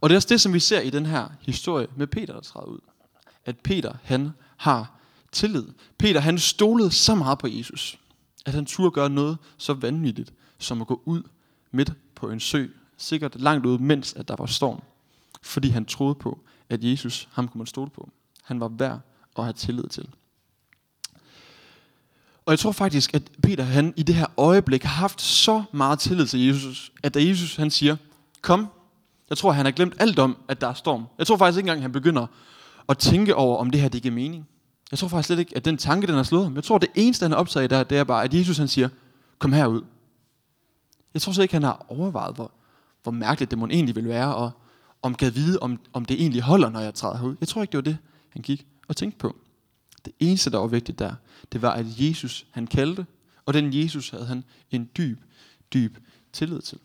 Og 0.00 0.08
det 0.08 0.14
er 0.14 0.18
også 0.18 0.28
det, 0.28 0.40
som 0.40 0.52
vi 0.52 0.60
ser 0.60 0.80
i 0.80 0.90
den 0.90 1.06
her 1.06 1.28
historie 1.40 1.86
med 1.96 2.06
Peter, 2.06 2.32
der 2.34 2.40
træder 2.40 2.66
ud. 2.66 2.78
At 3.44 3.58
Peter, 3.58 3.94
han 4.02 4.30
har 4.56 5.00
tillid. 5.32 5.64
Peter, 5.98 6.20
han 6.20 6.38
stolede 6.38 6.90
så 6.90 7.14
meget 7.14 7.38
på 7.38 7.46
Jesus, 7.46 7.98
at 8.46 8.54
han 8.54 8.66
turde 8.66 8.90
gøre 8.90 9.10
noget 9.10 9.38
så 9.58 9.74
vanvittigt, 9.74 10.32
som 10.58 10.80
at 10.80 10.86
gå 10.86 11.02
ud 11.04 11.22
midt 11.70 11.92
på 12.14 12.30
en 12.30 12.40
sø, 12.40 12.66
sikkert 12.96 13.40
langt 13.40 13.66
ude, 13.66 13.82
mens 13.82 14.14
at 14.14 14.28
der 14.28 14.36
var 14.38 14.46
storm. 14.46 14.82
Fordi 15.42 15.68
han 15.68 15.84
troede 15.84 16.14
på, 16.14 16.38
at 16.68 16.84
Jesus, 16.84 17.28
ham 17.32 17.48
kunne 17.48 17.58
man 17.58 17.66
stole 17.66 17.90
på. 17.90 18.10
Han 18.42 18.60
var 18.60 18.68
værd 18.68 19.00
at 19.36 19.44
have 19.44 19.52
tillid 19.52 19.88
til. 19.88 20.08
Og 22.48 22.52
jeg 22.52 22.58
tror 22.58 22.72
faktisk, 22.72 23.14
at 23.14 23.22
Peter 23.42 23.64
han 23.64 23.94
i 23.96 24.02
det 24.02 24.14
her 24.14 24.26
øjeblik 24.36 24.82
har 24.82 25.00
haft 25.00 25.22
så 25.22 25.62
meget 25.72 25.98
tillid 25.98 26.26
til 26.26 26.46
Jesus, 26.46 26.92
at 27.02 27.14
da 27.14 27.24
Jesus 27.24 27.56
han 27.56 27.70
siger, 27.70 27.96
kom, 28.42 28.68
jeg 29.30 29.38
tror, 29.38 29.52
han 29.52 29.64
har 29.64 29.72
glemt 29.72 29.94
alt 29.98 30.18
om, 30.18 30.36
at 30.48 30.60
der 30.60 30.68
er 30.68 30.74
storm. 30.74 31.04
Jeg 31.18 31.26
tror 31.26 31.36
faktisk 31.36 31.58
ikke 31.58 31.66
engang, 31.66 31.82
han 31.82 31.92
begynder 31.92 32.26
at 32.88 32.98
tænke 32.98 33.34
over, 33.34 33.56
om 33.56 33.70
det 33.70 33.80
her 33.80 33.88
det 33.88 34.02
giver 34.02 34.14
mening. 34.14 34.48
Jeg 34.90 34.98
tror 34.98 35.08
faktisk 35.08 35.26
slet 35.26 35.38
ikke, 35.38 35.56
at 35.56 35.64
den 35.64 35.76
tanke, 35.76 36.06
den 36.06 36.14
har 36.14 36.22
slået 36.22 36.44
ham. 36.44 36.54
Jeg 36.54 36.64
tror, 36.64 36.78
det 36.78 36.88
eneste, 36.94 37.24
han 37.24 37.30
har 37.30 37.38
optaget 37.38 37.70
der, 37.70 37.84
det 37.84 37.98
er 37.98 38.04
bare, 38.04 38.24
at 38.24 38.34
Jesus 38.34 38.58
han 38.58 38.68
siger, 38.68 38.88
kom 39.38 39.52
herud. 39.52 39.82
Jeg 41.14 41.22
tror 41.22 41.32
slet 41.32 41.44
ikke, 41.44 41.54
han 41.54 41.62
har 41.62 41.86
overvejet, 41.88 42.34
hvor, 42.34 42.52
hvor 43.02 43.12
mærkeligt 43.12 43.50
det 43.50 43.58
må 43.58 43.66
egentlig 43.66 43.96
vil 43.96 44.08
være, 44.08 44.34
og 44.34 44.50
om 45.02 45.14
kan 45.14 45.34
vide, 45.34 45.58
om, 45.58 45.80
om 45.92 46.04
det 46.04 46.20
egentlig 46.20 46.42
holder, 46.42 46.70
når 46.70 46.80
jeg 46.80 46.94
træder 46.94 47.16
herud. 47.16 47.36
Jeg 47.40 47.48
tror 47.48 47.62
ikke, 47.62 47.72
det 47.72 47.78
var 47.78 47.82
det, 47.82 47.98
han 48.30 48.42
gik 48.42 48.66
og 48.88 48.96
tænkte 48.96 49.18
på. 49.18 49.36
Det 50.08 50.28
eneste, 50.28 50.50
der 50.50 50.58
var 50.58 50.66
vigtigt 50.66 50.98
der, 50.98 51.14
det 51.52 51.62
var, 51.62 51.70
at 51.70 51.86
Jesus, 51.98 52.46
han 52.50 52.66
kaldte, 52.66 53.06
og 53.46 53.54
den 53.54 53.74
Jesus 53.74 54.10
havde 54.10 54.26
han 54.26 54.44
en 54.70 54.90
dyb, 54.96 55.20
dyb 55.72 55.98
tillid 56.32 56.60
til. 56.60 56.78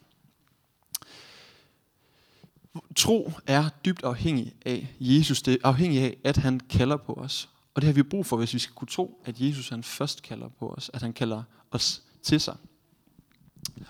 Tro 2.96 3.32
er 3.48 3.70
dybt 3.86 4.04
afhængig 4.04 4.54
af 4.66 4.96
Jesus. 5.00 5.42
Det 5.42 5.54
er 5.54 5.58
afhængig 5.64 6.02
af, 6.02 6.18
at 6.24 6.38
han 6.38 6.60
kalder 6.60 6.98
på 6.98 7.14
os. 7.14 7.50
Og 7.74 7.82
det 7.82 7.88
har 7.88 7.94
vi 7.94 8.04
brug 8.04 8.26
for, 8.26 8.38
hvis 8.38 8.54
vi 8.54 8.60
skal 8.60 8.76
kunne 8.76 8.88
tro, 8.88 9.22
at 9.26 9.40
Jesus 9.40 9.70
han 9.70 9.84
først 9.84 10.24
kalder 10.24 10.50
på 10.60 10.70
os. 10.70 10.92
At 10.94 11.02
han 11.02 11.14
kalder 11.14 11.44
os 11.72 12.02
til 12.22 12.42
sig. 12.42 12.56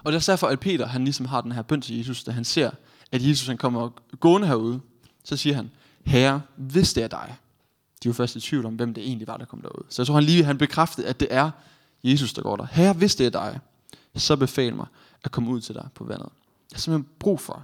Og 0.04 0.12
det 0.12 0.18
er 0.18 0.32
derfor, 0.32 0.48
at 0.48 0.60
Peter 0.60 0.88
han 0.88 1.04
ligesom 1.04 1.26
har 1.26 1.42
den 1.42 1.52
her 1.52 1.62
bøn 1.62 1.82
til 1.82 1.98
Jesus, 1.98 2.24
da 2.24 2.32
han 2.32 2.46
ser, 2.46 2.72
at 3.12 3.28
Jesus 3.28 3.48
han 3.48 3.58
kommer 3.58 3.90
gående 4.20 4.48
herude. 4.48 4.82
Så 5.24 5.38
siger 5.38 5.56
han, 5.56 5.72
Herre, 6.06 6.42
hvis 6.56 6.94
det 6.94 7.04
er 7.04 7.08
dig. 7.08 7.36
De 8.04 8.10
var 8.10 8.14
først 8.14 8.36
i 8.36 8.40
tvivl 8.40 8.66
om, 8.66 8.76
hvem 8.76 8.94
det 8.94 9.04
egentlig 9.04 9.28
var, 9.28 9.38
der 9.38 9.46
kom 9.46 9.62
derud. 9.62 9.84
Så 9.90 10.02
jeg 10.02 10.08
tror, 10.08 10.16
han 10.16 10.24
lige 10.24 10.44
han 10.44 10.58
bekræftede, 10.58 11.08
at 11.08 11.20
det 11.20 11.28
er 11.32 11.52
Jesus, 12.04 12.34
der 12.34 12.42
går 12.42 12.56
der. 12.56 12.66
Herre, 12.72 12.94
hvis 12.94 13.16
det 13.16 13.26
er 13.26 13.30
dig, 13.30 13.60
så 14.16 14.36
befal 14.36 14.76
mig 14.76 14.86
at 15.24 15.32
komme 15.32 15.50
ud 15.50 15.62
til 15.62 15.76
dig 15.76 15.90
på 15.96 16.04
vandet. 16.04 16.30
Jeg 16.72 16.76
har 16.76 16.80
simpelthen 16.80 17.14
brug 17.20 17.40
for, 17.40 17.64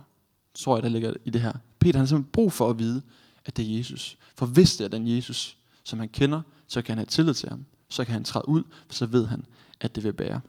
tror 0.53 0.75
jeg, 0.75 0.83
der 0.83 0.89
ligger 0.89 1.13
i 1.25 1.29
det 1.29 1.41
her. 1.41 1.53
Peter 1.79 1.97
han 1.97 2.01
har 2.01 2.07
simpelthen 2.07 2.31
brug 2.31 2.53
for 2.53 2.69
at 2.69 2.79
vide, 2.79 3.01
at 3.45 3.57
det 3.57 3.65
er 3.73 3.77
Jesus. 3.77 4.17
For 4.35 4.45
hvis 4.45 4.77
det 4.77 4.85
er 4.85 4.87
den 4.87 5.15
Jesus, 5.15 5.57
som 5.83 5.99
han 5.99 6.09
kender, 6.09 6.41
så 6.67 6.81
kan 6.81 6.91
han 6.91 6.97
have 6.97 7.05
tillid 7.05 7.33
til 7.33 7.49
ham. 7.49 7.65
Så 7.89 8.05
kan 8.05 8.13
han 8.13 8.23
træde 8.23 8.49
ud, 8.49 8.63
for 8.87 8.93
så 8.93 9.05
ved 9.05 9.25
han, 9.25 9.45
at 9.79 9.95
det 9.95 10.03
vil 10.03 10.13
bære. 10.13 10.41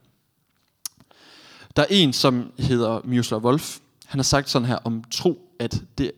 Der 1.75 1.81
er 1.81 1.87
en, 1.89 2.13
som 2.13 2.51
hedder 2.59 3.01
Miroslav 3.03 3.39
Wolf. 3.39 3.79
Han 4.05 4.19
har 4.19 4.23
sagt 4.23 4.49
sådan 4.49 4.67
her 4.67 4.75
om 4.75 5.03
tro, 5.03 5.55
at 5.59 5.83
det 5.97 6.11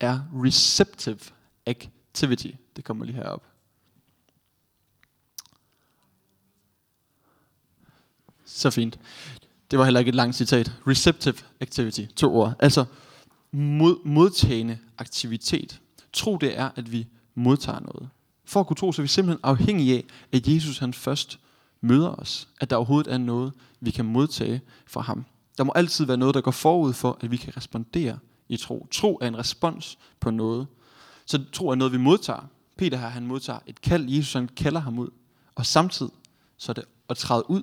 er 0.00 0.20
receptive 0.34 1.18
activity. 2.18 2.56
Det 2.76 2.84
kommer 2.84 3.04
lige 3.04 3.16
herop. 3.16 3.42
Så 8.44 8.70
fint. 8.70 8.98
Det 9.70 9.78
var 9.78 9.84
heller 9.84 10.00
ikke 10.00 10.08
et 10.08 10.14
langt 10.14 10.36
citat. 10.36 10.72
Receptive 10.86 11.34
activity. 11.60 12.04
To 12.16 12.36
ord. 12.36 12.54
Altså 12.58 12.84
mod, 13.52 14.04
modtagende 14.04 14.78
aktivitet. 14.98 15.80
Tro 16.12 16.36
det 16.36 16.58
er, 16.58 16.70
at 16.76 16.92
vi 16.92 17.06
modtager 17.34 17.80
noget. 17.80 18.08
For 18.44 18.60
at 18.60 18.66
kunne 18.66 18.76
tro, 18.76 18.92
så 18.92 19.02
er 19.02 19.04
vi 19.04 19.08
simpelthen 19.08 19.40
afhængige 19.42 19.96
af, 19.96 20.04
at 20.32 20.48
Jesus 20.48 20.78
han 20.78 20.94
først 20.94 21.38
møder 21.80 22.08
os. 22.08 22.48
At 22.60 22.70
der 22.70 22.76
overhovedet 22.76 23.12
er 23.12 23.18
noget, 23.18 23.52
vi 23.80 23.90
kan 23.90 24.04
modtage 24.04 24.60
fra 24.86 25.00
ham. 25.00 25.24
Der 25.58 25.64
må 25.64 25.72
altid 25.76 26.04
være 26.04 26.16
noget, 26.16 26.34
der 26.34 26.40
går 26.40 26.50
forud 26.50 26.92
for, 26.92 27.18
at 27.20 27.30
vi 27.30 27.36
kan 27.36 27.56
respondere 27.56 28.18
i 28.48 28.56
tro. 28.56 28.86
Tro 28.90 29.18
er 29.20 29.28
en 29.28 29.38
respons 29.38 29.98
på 30.20 30.30
noget. 30.30 30.66
Så 31.28 31.44
tro 31.52 31.68
er 31.68 31.74
noget, 31.74 31.92
vi 31.92 31.98
modtager. 31.98 32.48
Peter 32.76 32.98
her, 32.98 33.08
han 33.08 33.26
modtager 33.26 33.58
et 33.66 33.80
kald. 33.80 34.08
Jesus 34.08 34.32
han 34.32 34.48
kalder 34.48 34.80
ham 34.80 34.98
ud. 34.98 35.08
Og 35.54 35.66
samtidig 35.66 36.12
så 36.56 36.72
er 36.72 36.74
det 36.74 36.84
at 37.08 37.16
træde 37.16 37.50
ud 37.50 37.62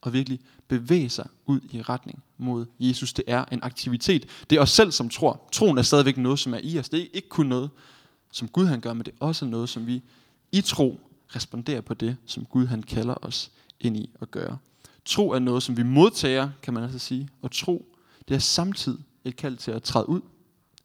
og 0.00 0.12
virkelig 0.12 0.40
bevæge 0.68 1.08
sig 1.08 1.28
ud 1.46 1.60
i 1.72 1.82
retning 1.82 2.22
mod 2.38 2.66
Jesus. 2.80 3.12
Det 3.12 3.24
er 3.26 3.44
en 3.52 3.58
aktivitet. 3.62 4.26
Det 4.50 4.58
er 4.58 4.62
os 4.62 4.70
selv, 4.70 4.92
som 4.92 5.08
tror. 5.08 5.48
Troen 5.52 5.78
er 5.78 5.82
stadigvæk 5.82 6.16
noget, 6.16 6.38
som 6.38 6.54
er 6.54 6.60
i 6.62 6.78
os. 6.78 6.88
Det 6.88 7.00
er 7.00 7.06
ikke 7.12 7.28
kun 7.28 7.46
noget, 7.46 7.70
som 8.32 8.48
Gud 8.48 8.66
han 8.66 8.80
gør, 8.80 8.92
men 8.92 9.04
det 9.04 9.12
er 9.20 9.26
også 9.26 9.44
noget, 9.44 9.68
som 9.68 9.86
vi 9.86 10.02
i 10.52 10.60
tro 10.60 11.00
responderer 11.36 11.80
på 11.80 11.94
det, 11.94 12.16
som 12.26 12.44
Gud 12.44 12.66
han 12.66 12.82
kalder 12.82 13.14
os 13.22 13.50
ind 13.80 13.96
i 13.96 14.10
at 14.20 14.30
gøre. 14.30 14.58
Tro 15.04 15.30
er 15.30 15.38
noget, 15.38 15.62
som 15.62 15.76
vi 15.76 15.82
modtager, 15.82 16.50
kan 16.62 16.74
man 16.74 16.82
altså 16.82 16.98
sige. 16.98 17.28
Og 17.42 17.50
tro, 17.50 17.86
det 18.28 18.34
er 18.34 18.38
samtidig 18.38 19.04
et 19.24 19.36
kald 19.36 19.56
til 19.56 19.70
at 19.70 19.82
træde 19.82 20.08
ud. 20.08 20.20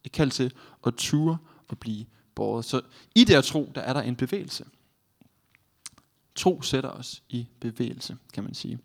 Et 0.03 0.11
kald 0.11 0.31
til 0.31 0.53
at 0.85 0.93
ture 0.95 1.37
at 1.71 1.77
blive 1.77 2.05
båret. 2.35 2.65
Så 2.65 2.81
i 3.15 3.23
det 3.23 3.33
at 3.33 3.43
tro, 3.43 3.71
der 3.75 3.81
er 3.81 3.93
der 3.93 4.01
en 4.01 4.15
bevægelse. 4.15 4.65
Tro 6.35 6.61
sætter 6.61 6.89
os 6.89 7.23
i 7.29 7.47
bevægelse, 7.59 8.17
kan 8.33 8.43
man 8.43 8.53
sige. 8.53 8.79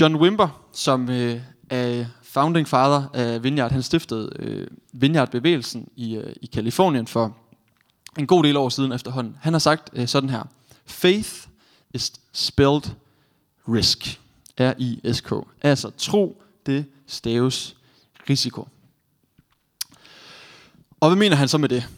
John 0.00 0.16
Wimber, 0.16 0.68
som 0.72 1.10
øh, 1.10 1.40
er 1.70 2.06
founding 2.22 2.68
father 2.68 3.08
af 3.14 3.42
Vineyard, 3.42 3.72
han 3.72 3.82
stiftede 3.82 4.32
øh, 4.38 4.66
Vineyard-bevægelsen 4.92 5.88
i, 5.96 6.16
øh, 6.16 6.32
i 6.42 6.46
Kalifornien 6.46 7.06
for 7.06 7.36
en 8.18 8.26
god 8.26 8.44
del 8.44 8.56
år 8.56 8.68
siden 8.68 8.92
efterhånden. 8.92 9.36
Han 9.40 9.52
har 9.52 9.58
sagt 9.58 9.90
øh, 9.92 10.08
sådan 10.08 10.30
her. 10.30 10.42
Faith 10.86 11.46
is 11.94 12.12
spelled 12.32 12.82
risk. 13.68 14.20
R-I-S-K. 14.60 15.32
Altså 15.62 15.90
tro, 15.90 16.42
det 16.66 16.86
staves 17.06 17.76
risiko. 18.30 18.68
Og 21.00 21.08
hvad 21.08 21.16
mener 21.16 21.36
han 21.36 21.48
så 21.48 21.58
med 21.58 21.68
det? 21.68 21.88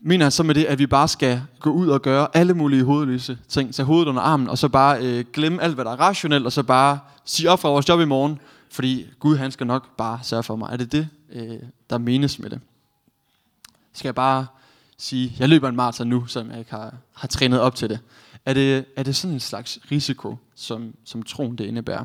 Mener 0.00 0.24
han 0.24 0.32
så 0.32 0.42
med 0.42 0.54
det, 0.54 0.64
at 0.64 0.78
vi 0.78 0.86
bare 0.86 1.08
skal 1.08 1.42
gå 1.60 1.70
ud 1.70 1.88
og 1.88 2.02
gøre 2.02 2.28
alle 2.34 2.54
mulige 2.54 2.84
hovedløse 2.84 3.38
ting, 3.48 3.74
tage 3.74 3.86
hovedet 3.86 4.08
under 4.08 4.22
armen, 4.22 4.48
og 4.48 4.58
så 4.58 4.68
bare 4.68 5.06
øh, 5.06 5.24
glemme 5.32 5.62
alt, 5.62 5.74
hvad 5.74 5.84
der 5.84 5.90
er 5.90 6.00
rationelt, 6.00 6.46
og 6.46 6.52
så 6.52 6.62
bare 6.62 6.98
sige 7.24 7.50
op 7.50 7.60
fra 7.60 7.68
vores 7.68 7.88
job 7.88 8.00
i 8.00 8.04
morgen, 8.04 8.40
fordi 8.70 9.06
Gud 9.18 9.36
han 9.36 9.52
skal 9.52 9.66
nok 9.66 9.96
bare 9.96 10.18
sørge 10.22 10.42
for 10.42 10.56
mig. 10.56 10.68
Er 10.72 10.76
det 10.76 10.92
det, 10.92 11.08
øh, 11.32 11.58
der 11.90 11.98
menes 11.98 12.38
med 12.38 12.50
det? 12.50 12.60
Skal 13.92 14.08
jeg 14.08 14.14
bare 14.14 14.46
sige, 14.98 15.36
jeg 15.38 15.48
løber 15.48 15.68
en 15.68 15.76
maraton 15.76 16.06
nu, 16.06 16.26
som 16.26 16.50
jeg 16.50 16.58
ikke 16.58 16.70
har, 16.70 16.94
har 17.14 17.28
trænet 17.28 17.60
op 17.60 17.74
til 17.74 17.88
det? 17.88 17.98
Er 18.46 18.54
det, 18.54 18.84
er 18.96 19.02
det 19.02 19.16
sådan 19.16 19.34
en 19.34 19.40
slags 19.40 19.78
risiko, 19.90 20.36
som, 20.54 20.94
som 21.04 21.22
troen 21.22 21.58
det 21.58 21.64
indebærer? 21.64 22.04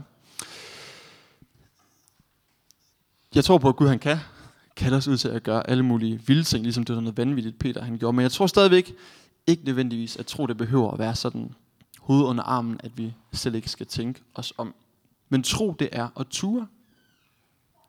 Jeg 3.35 3.43
tror 3.43 3.57
på, 3.57 3.69
at 3.69 3.75
Gud 3.75 3.87
han 3.87 3.99
kan 3.99 4.17
kalder 4.75 4.97
os 4.97 5.07
ud 5.07 5.17
til 5.17 5.27
at 5.27 5.43
gøre 5.43 5.69
alle 5.69 5.83
mulige 5.83 6.21
vilde 6.27 6.43
ting, 6.43 6.63
ligesom 6.63 6.83
det 6.83 6.95
var 6.95 7.01
noget 7.01 7.17
vanvittigt, 7.17 7.59
Peter 7.59 7.83
han 7.83 7.97
gjorde. 7.97 8.15
Men 8.15 8.23
jeg 8.23 8.31
tror 8.31 8.47
stadigvæk 8.47 8.93
ikke 9.47 9.65
nødvendigvis, 9.65 10.17
at 10.17 10.25
tro 10.25 10.47
det 10.47 10.57
behøver 10.57 10.91
at 10.91 10.99
være 10.99 11.15
sådan 11.15 11.53
hoved 11.99 12.23
under 12.23 12.43
armen, 12.43 12.79
at 12.83 12.97
vi 12.97 13.13
selv 13.33 13.55
ikke 13.55 13.69
skal 13.69 13.85
tænke 13.85 14.21
os 14.33 14.53
om. 14.57 14.73
Men 15.29 15.43
tro 15.43 15.75
det 15.79 15.89
er 15.91 16.19
at 16.19 16.27
ture. 16.27 16.67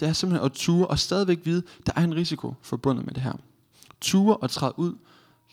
Det 0.00 0.08
er 0.08 0.12
simpelthen 0.12 0.44
at 0.46 0.52
ture 0.52 0.86
og 0.86 0.98
stadigvæk 0.98 1.38
vide, 1.44 1.62
der 1.86 1.92
er 1.96 2.00
en 2.04 2.14
risiko 2.14 2.54
forbundet 2.62 3.06
med 3.06 3.14
det 3.14 3.22
her. 3.22 3.32
Ture 4.00 4.36
og 4.36 4.50
træde 4.50 4.78
ud 4.78 4.94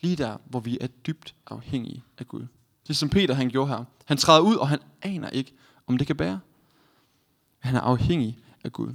lige 0.02 0.16
der, 0.16 0.36
hvor 0.44 0.60
vi 0.60 0.78
er 0.80 0.86
dybt 0.86 1.34
afhængige 1.46 2.04
af 2.18 2.28
Gud. 2.28 2.40
Det 2.82 2.90
er 2.90 2.94
som 2.94 3.08
Peter 3.08 3.34
han 3.34 3.48
gjorde 3.48 3.68
her. 3.68 3.84
Han 4.04 4.16
træder 4.16 4.40
ud, 4.40 4.56
og 4.56 4.68
han 4.68 4.78
aner 5.02 5.30
ikke, 5.30 5.52
om 5.86 5.98
det 5.98 6.06
kan 6.06 6.16
bære. 6.16 6.40
Han 7.58 7.76
er 7.76 7.80
afhængig 7.80 8.38
af 8.64 8.72
Gud. 8.72 8.94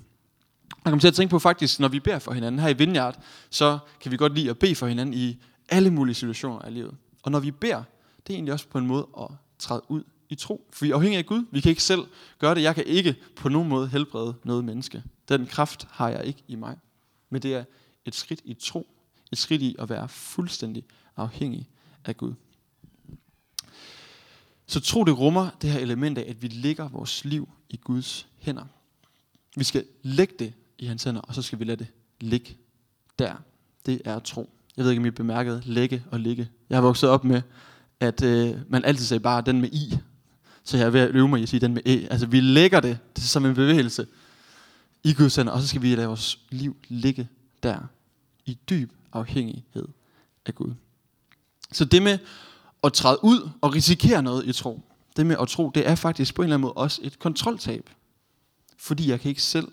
Jeg 0.86 0.92
kommer 0.92 1.02
til 1.02 1.08
at 1.08 1.14
tænke 1.14 1.32
på 1.32 1.40
faktisk, 1.40 1.80
når 1.80 1.88
vi 1.88 2.00
beder 2.00 2.20
for 2.20 2.34
hinanden 2.34 2.62
her 2.62 2.70
i 2.70 2.78
Vineyard, 2.78 3.24
så 3.50 3.80
kan 4.02 4.12
vi 4.12 4.18
godt 4.18 4.36
lide 4.36 4.50
at 4.50 4.60
bede 4.60 4.76
for 4.76 4.88
hinanden 4.88 5.14
i 5.14 5.38
alle 5.70 5.92
mulige 5.92 6.16
situationer 6.16 6.60
af 6.60 6.74
livet. 6.74 6.96
Og 7.24 7.32
når 7.32 7.40
vi 7.40 7.52
beder, 7.52 7.84
det 8.28 8.34
er 8.34 8.38
egentlig 8.38 8.54
også 8.54 8.68
på 8.68 8.78
en 8.78 8.88
måde 8.88 9.08
at 9.20 9.28
træde 9.60 9.82
ud 9.88 10.04
i 10.30 10.36
tro. 10.36 10.68
For 10.74 10.86
vi 10.86 10.92
er 10.92 10.96
afhængige 10.96 11.18
af 11.18 11.26
Gud. 11.26 11.46
Vi 11.52 11.62
kan 11.62 11.70
ikke 11.70 11.84
selv 11.84 12.02
gøre 12.40 12.56
det. 12.56 12.62
Jeg 12.62 12.76
kan 12.76 12.84
ikke 12.88 13.16
på 13.36 13.50
nogen 13.50 13.70
måde 13.70 13.88
helbrede 13.88 14.36
noget 14.44 14.66
menneske. 14.66 15.04
Den 15.30 15.46
kraft 15.46 15.88
har 15.92 16.10
jeg 16.10 16.26
ikke 16.26 16.44
i 16.48 16.56
mig. 16.56 16.78
Men 17.30 17.42
det 17.42 17.56
er 17.56 17.64
et 18.06 18.16
skridt 18.16 18.42
i 18.46 18.54
tro. 18.54 18.88
Et 19.32 19.38
skridt 19.38 19.62
i 19.62 19.76
at 19.80 19.90
være 19.90 20.10
fuldstændig 20.10 20.84
afhængig 21.18 21.70
af 22.06 22.18
Gud. 22.18 22.34
Så 24.68 24.80
tro 24.80 25.04
det 25.04 25.20
rummer 25.20 25.50
det 25.62 25.70
her 25.70 25.80
element 25.80 26.18
af, 26.18 26.26
at 26.30 26.42
vi 26.42 26.48
lægger 26.48 26.90
vores 26.90 27.26
liv 27.26 27.50
i 27.70 27.78
Guds 27.78 28.28
hænder. 28.38 28.66
Vi 29.56 29.64
skal 29.64 29.86
lægge 30.02 30.34
det 30.40 30.54
i 30.80 30.86
hans 30.86 31.04
hænder, 31.04 31.22
og 31.22 31.36
så 31.36 31.42
skal 31.42 31.60
vi 31.60 31.64
lade 31.64 31.78
det 31.78 31.88
ligge 32.22 32.58
der. 33.20 33.36
Det 33.86 34.02
er 34.06 34.20
tro. 34.20 34.50
Jeg 34.78 34.86
ved 34.86 34.92
ikke, 34.92 35.00
om 35.00 35.06
I 35.06 35.10
bemærkede 35.10 35.62
lægge 35.66 36.04
og 36.12 36.20
ligge. 36.20 36.50
Jeg 36.70 36.78
har 36.78 36.82
vokset 36.82 37.10
op 37.10 37.24
med, 37.24 37.42
at 38.00 38.24
øh, 38.24 38.56
man 38.68 38.86
altid 38.86 39.06
sagde 39.06 39.20
bare 39.20 39.42
den 39.42 39.62
med 39.62 39.70
i. 39.70 39.98
Så 40.64 40.78
jeg 40.78 40.86
er 40.86 40.90
ved 40.90 41.00
at 41.00 41.10
øve 41.16 41.28
mig 41.28 41.40
i 41.40 41.44
at 41.44 41.50
sige 41.50 41.60
den 41.60 41.74
med 41.74 41.82
e. 41.86 42.08
Altså 42.12 42.26
vi 42.28 42.40
lægger 42.40 42.80
det, 42.80 43.00
det 43.16 43.22
er 43.22 43.28
som 43.28 43.46
en 43.46 43.56
bevægelse 43.56 44.08
i 45.04 45.14
Guds 45.14 45.36
hænder, 45.36 45.52
og 45.52 45.62
så 45.62 45.68
skal 45.68 45.82
vi 45.82 45.96
lade 45.96 46.08
vores 46.08 46.40
liv 46.50 46.78
ligge 46.88 47.30
der. 47.64 47.80
I 48.46 48.58
dyb 48.70 48.92
afhængighed 49.14 49.88
af 50.46 50.56
Gud. 50.56 50.74
Så 51.72 51.86
det 51.86 52.02
med 52.02 52.18
at 52.84 52.94
træde 52.94 53.24
ud 53.24 53.50
og 53.62 53.76
risikere 53.76 54.24
noget 54.24 54.46
i 54.46 54.54
tro, 54.54 54.82
det 55.18 55.26
med 55.26 55.36
at 55.42 55.48
tro, 55.48 55.70
det 55.70 55.88
er 55.88 55.96
faktisk 55.96 56.36
på 56.36 56.42
en 56.42 56.44
eller 56.44 56.56
anden 56.56 56.62
måde 56.62 56.74
også 56.74 57.02
et 57.04 57.20
kontroltab. 57.20 57.90
Fordi 58.78 59.10
jeg 59.10 59.20
kan 59.20 59.30
ikke 59.30 59.44
selv 59.44 59.68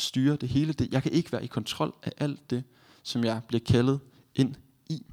styre 0.00 0.36
det 0.36 0.48
hele. 0.48 0.72
Det. 0.72 0.88
Jeg 0.92 1.02
kan 1.02 1.12
ikke 1.12 1.32
være 1.32 1.44
i 1.44 1.46
kontrol 1.46 1.94
af 2.02 2.12
alt 2.18 2.50
det, 2.50 2.64
som 3.02 3.24
jeg 3.24 3.40
bliver 3.48 3.60
kaldet 3.66 4.00
ind 4.34 4.54
i. 4.88 5.06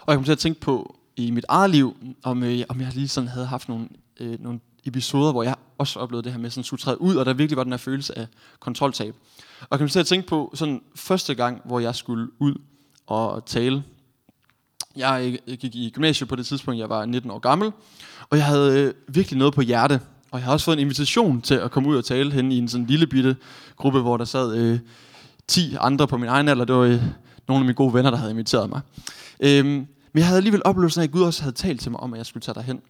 Og 0.00 0.12
jeg 0.12 0.16
kom 0.16 0.24
til 0.24 0.32
at 0.32 0.38
tænke 0.38 0.60
på 0.60 0.98
i 1.16 1.30
mit 1.30 1.44
eget 1.48 1.70
liv, 1.70 1.96
om, 2.22 2.42
øh, 2.42 2.60
om 2.68 2.80
jeg 2.80 2.94
lige 2.94 3.08
sådan 3.08 3.28
havde 3.28 3.46
haft 3.46 3.68
nogle, 3.68 3.88
øh, 4.20 4.40
nogle 4.40 4.60
episoder, 4.84 5.32
hvor 5.32 5.42
jeg 5.42 5.54
også 5.78 5.98
oplevede 5.98 6.24
det 6.24 6.32
her 6.32 6.40
med 6.40 6.50
sådan 6.50 6.64
skulle 6.64 6.80
træde 6.80 7.00
ud, 7.00 7.16
og 7.16 7.26
der 7.26 7.32
virkelig 7.34 7.56
var 7.56 7.64
den 7.64 7.72
her 7.72 7.76
følelse 7.76 8.18
af 8.18 8.26
kontroltab. 8.60 9.14
Og 9.60 9.68
jeg 9.70 9.78
kom 9.78 9.88
til 9.88 10.00
at 10.00 10.06
tænke 10.06 10.28
på 10.28 10.52
sådan 10.54 10.82
første 10.94 11.34
gang, 11.34 11.62
hvor 11.64 11.80
jeg 11.80 11.94
skulle 11.94 12.28
ud 12.38 12.54
og 13.06 13.46
tale. 13.46 13.84
Jeg 14.96 15.38
øh, 15.48 15.56
gik 15.56 15.74
i 15.74 15.90
gymnasiet 15.90 16.28
på 16.28 16.36
det 16.36 16.46
tidspunkt, 16.46 16.80
jeg 16.80 16.88
var 16.88 17.04
19 17.04 17.30
år 17.30 17.38
gammel, 17.38 17.72
og 18.30 18.36
jeg 18.36 18.46
havde 18.46 18.80
øh, 18.80 19.14
virkelig 19.14 19.38
noget 19.38 19.54
på 19.54 19.60
hjerte. 19.60 20.00
Og 20.32 20.38
jeg 20.38 20.44
har 20.44 20.52
også 20.52 20.64
fået 20.64 20.76
en 20.76 20.80
invitation 20.80 21.42
til 21.42 21.54
at 21.54 21.70
komme 21.70 21.88
ud 21.88 21.96
og 21.96 22.04
tale 22.04 22.32
hen 22.32 22.52
i 22.52 22.58
en 22.58 22.68
sådan 22.68 22.86
lille 22.86 23.06
bitte 23.06 23.36
gruppe, 23.76 24.00
hvor 24.00 24.16
der 24.16 24.24
sad 24.24 24.56
øh, 24.56 24.78
10 25.46 25.76
andre 25.80 26.06
på 26.06 26.16
min 26.16 26.28
egen 26.28 26.48
alder. 26.48 26.64
Det 26.64 26.74
var 26.74 26.82
øh, 26.82 27.02
nogle 27.48 27.60
af 27.60 27.60
mine 27.60 27.74
gode 27.74 27.94
venner, 27.94 28.10
der 28.10 28.16
havde 28.16 28.30
inviteret 28.30 28.68
mig. 28.68 28.80
Øh, 29.40 29.64
men 29.64 29.88
jeg 30.14 30.26
havde 30.26 30.36
alligevel 30.36 30.62
oplevelsen 30.64 31.00
af, 31.00 31.04
at 31.04 31.10
Gud 31.10 31.22
også 31.22 31.42
havde 31.42 31.54
talt 31.54 31.80
til 31.80 31.90
mig 31.90 32.00
om, 32.00 32.14
at 32.14 32.18
jeg 32.18 32.26
skulle 32.26 32.40
tage 32.40 32.54
derhen. 32.54 32.80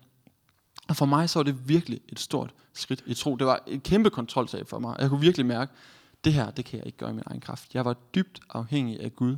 Og 0.88 0.96
for 0.96 1.06
mig 1.06 1.30
så 1.30 1.38
var 1.38 1.44
det 1.44 1.68
virkelig 1.68 2.00
et 2.08 2.20
stort 2.20 2.54
skridt 2.74 3.02
i 3.06 3.14
tro. 3.14 3.36
Det 3.36 3.46
var 3.46 3.62
et 3.66 3.82
kæmpe 3.82 4.10
kontroltag 4.10 4.66
for 4.66 4.78
mig. 4.78 4.96
Jeg 4.98 5.08
kunne 5.08 5.20
virkelig 5.20 5.46
mærke, 5.46 5.72
at 5.72 6.24
det 6.24 6.32
her, 6.32 6.50
det 6.50 6.64
kan 6.64 6.78
jeg 6.78 6.86
ikke 6.86 6.98
gøre 6.98 7.10
i 7.10 7.14
min 7.14 7.22
egen 7.26 7.40
kraft. 7.40 7.74
Jeg 7.74 7.84
var 7.84 7.96
dybt 8.14 8.40
afhængig 8.50 9.00
af 9.00 9.16
Gud 9.16 9.36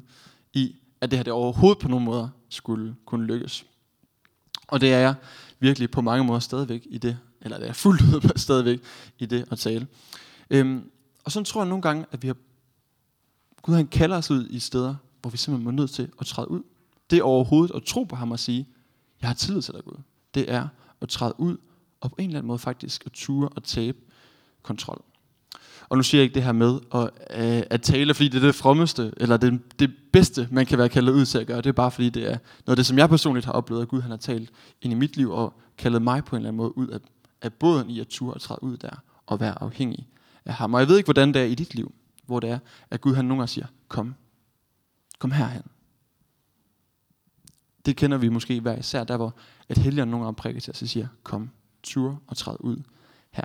i, 0.52 0.76
at 1.00 1.10
det 1.10 1.18
her 1.18 1.24
det 1.24 1.32
overhovedet 1.32 1.78
på 1.78 1.88
nogen 1.88 2.04
måder 2.04 2.28
skulle 2.48 2.94
kunne 3.06 3.26
lykkes. 3.26 3.64
Og 4.68 4.80
det 4.80 4.92
er 4.92 4.98
jeg 4.98 5.14
virkelig 5.58 5.90
på 5.90 6.00
mange 6.00 6.24
måder 6.24 6.40
stadigvæk 6.40 6.86
i 6.90 6.98
det, 6.98 7.18
eller 7.44 7.58
det 7.58 7.68
er 7.68 7.72
fuldt 7.72 8.02
ud 8.02 8.30
stadigvæk 8.36 8.80
i 9.18 9.26
det 9.26 9.44
at 9.50 9.58
tale. 9.58 9.86
Øhm, 10.50 10.90
og 11.24 11.32
så 11.32 11.42
tror 11.42 11.60
jeg 11.60 11.68
nogle 11.68 11.82
gange, 11.82 12.06
at 12.12 12.22
vi 12.22 12.26
har, 12.26 12.36
Gud 13.62 13.74
han 13.74 13.86
kalder 13.86 14.16
os 14.16 14.30
ud 14.30 14.46
i 14.50 14.58
steder, 14.58 14.94
hvor 15.20 15.30
vi 15.30 15.36
simpelthen 15.36 15.64
må 15.64 15.70
nødt 15.70 15.90
til 15.90 16.08
at 16.20 16.26
træde 16.26 16.50
ud. 16.50 16.62
Det 17.10 17.18
er 17.18 17.22
overhovedet 17.22 17.74
at 17.74 17.82
tro 17.82 18.04
på 18.04 18.16
ham 18.16 18.30
og 18.30 18.38
sige, 18.38 18.68
jeg 19.20 19.28
har 19.28 19.34
tillid 19.34 19.62
til 19.62 19.74
dig 19.74 19.84
Gud. 19.84 19.96
Det 20.34 20.52
er 20.52 20.68
at 21.00 21.08
træde 21.08 21.40
ud 21.40 21.56
og 22.00 22.10
på 22.10 22.16
en 22.18 22.24
eller 22.24 22.38
anden 22.38 22.48
måde 22.48 22.58
faktisk 22.58 23.02
at 23.06 23.12
ture 23.12 23.48
og 23.48 23.62
tabe 23.62 23.98
kontrol. 24.62 25.04
Og 25.88 25.96
nu 25.96 26.02
siger 26.02 26.20
jeg 26.20 26.24
ikke 26.24 26.34
det 26.34 26.42
her 26.42 26.52
med 26.52 26.78
at, 26.94 27.10
øh, 27.30 27.62
at 27.70 27.82
tale, 27.82 28.14
fordi 28.14 28.28
det 28.28 28.42
er 28.42 28.46
det 28.46 28.54
frommeste, 28.54 29.12
eller 29.16 29.36
det, 29.36 29.60
det 29.78 29.92
bedste, 30.12 30.48
man 30.50 30.66
kan 30.66 30.78
være 30.78 30.88
kaldet 30.88 31.12
ud 31.12 31.24
til 31.24 31.38
at 31.38 31.46
gøre. 31.46 31.56
Det 31.56 31.66
er 31.66 31.72
bare 31.72 31.90
fordi, 31.90 32.10
det 32.10 32.22
er 32.22 32.38
noget 32.66 32.68
af 32.68 32.76
det, 32.76 32.86
som 32.86 32.98
jeg 32.98 33.08
personligt 33.08 33.46
har 33.46 33.52
oplevet, 33.52 33.82
at 33.82 33.88
Gud 33.88 34.00
han 34.00 34.10
har 34.10 34.18
talt 34.18 34.50
ind 34.82 34.92
i 34.92 34.96
mit 34.96 35.16
liv, 35.16 35.30
og 35.30 35.60
kaldet 35.78 36.02
mig 36.02 36.24
på 36.24 36.36
en 36.36 36.40
eller 36.40 36.48
anden 36.48 36.56
måde 36.56 36.78
ud 36.78 36.88
af, 36.88 36.98
af 37.44 37.52
båden 37.52 37.90
i 37.90 38.00
at 38.00 38.08
ture 38.08 38.34
og 38.34 38.40
træde 38.40 38.62
ud 38.62 38.76
der, 38.76 39.02
og 39.26 39.40
være 39.40 39.62
afhængig 39.62 40.08
af 40.44 40.54
ham. 40.54 40.74
Og 40.74 40.80
jeg 40.80 40.88
ved 40.88 40.96
ikke, 40.96 41.06
hvordan 41.06 41.34
det 41.34 41.42
er 41.42 41.46
i 41.46 41.54
dit 41.54 41.74
liv, 41.74 41.94
hvor 42.26 42.40
det 42.40 42.50
er, 42.50 42.58
at 42.90 43.00
Gud 43.00 43.14
han 43.14 43.24
nogle 43.24 43.40
gange 43.40 43.48
siger, 43.48 43.66
kom, 43.88 44.14
kom 45.18 45.30
herhen. 45.30 45.62
Det 47.86 47.96
kender 47.96 48.18
vi 48.18 48.28
måske 48.28 48.60
hver 48.60 48.78
især, 48.78 49.04
der 49.04 49.16
hvor 49.16 49.34
at 49.68 49.78
helgen 49.78 50.08
nogle 50.08 50.24
gange 50.24 50.36
prikker 50.36 50.60
til 50.60 50.70
os 50.70 50.82
og 50.82 50.88
siger, 50.88 51.08
kom, 51.22 51.50
tur 51.82 52.22
og 52.26 52.36
træd 52.36 52.56
ud 52.60 52.82
her. 53.30 53.44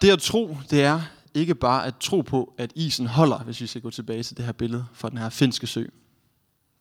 Det 0.00 0.10
at 0.10 0.18
tro, 0.18 0.56
det 0.70 0.84
er 0.84 1.00
ikke 1.34 1.54
bare 1.54 1.86
at 1.86 1.96
tro 1.96 2.20
på, 2.20 2.54
at 2.58 2.72
isen 2.74 3.06
holder, 3.06 3.38
hvis 3.38 3.60
vi 3.60 3.66
skal 3.66 3.82
gå 3.82 3.90
tilbage 3.90 4.22
til 4.22 4.36
det 4.36 4.44
her 4.44 4.52
billede 4.52 4.86
fra 4.92 5.10
den 5.10 5.18
her 5.18 5.28
finske 5.28 5.66
sø. 5.66 5.80
Det 5.80 5.90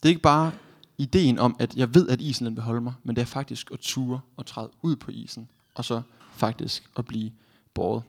er 0.03 0.09
ikke 0.09 0.21
bare 0.21 0.51
ideen 0.97 1.39
om, 1.39 1.55
at 1.59 1.75
jeg 1.75 1.95
ved, 1.95 2.09
at 2.09 2.21
isen 2.21 2.45
den 2.45 2.55
vil 2.55 2.63
holde 2.63 2.81
mig, 2.81 2.93
men 3.03 3.15
det 3.15 3.21
er 3.21 3.25
faktisk 3.25 3.71
at 3.73 3.79
ture 3.79 4.19
og 4.37 4.45
træde 4.45 4.69
ud 4.81 4.95
på 4.95 5.11
isen, 5.11 5.47
og 5.75 5.85
så 5.85 6.01
faktisk 6.35 6.83
at 6.97 7.05
blive 7.05 7.31
båret. 7.73 8.03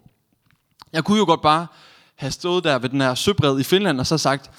Jeg 0.92 1.04
kunne 1.04 1.18
jo 1.18 1.24
godt 1.24 1.42
bare 1.42 1.66
have 2.16 2.30
stået 2.30 2.64
der 2.64 2.78
ved 2.78 2.88
den 2.88 3.00
her 3.00 3.14
søbred 3.14 3.60
i 3.60 3.62
Finland, 3.62 4.00
og 4.00 4.06
så 4.06 4.18
sagt, 4.18 4.50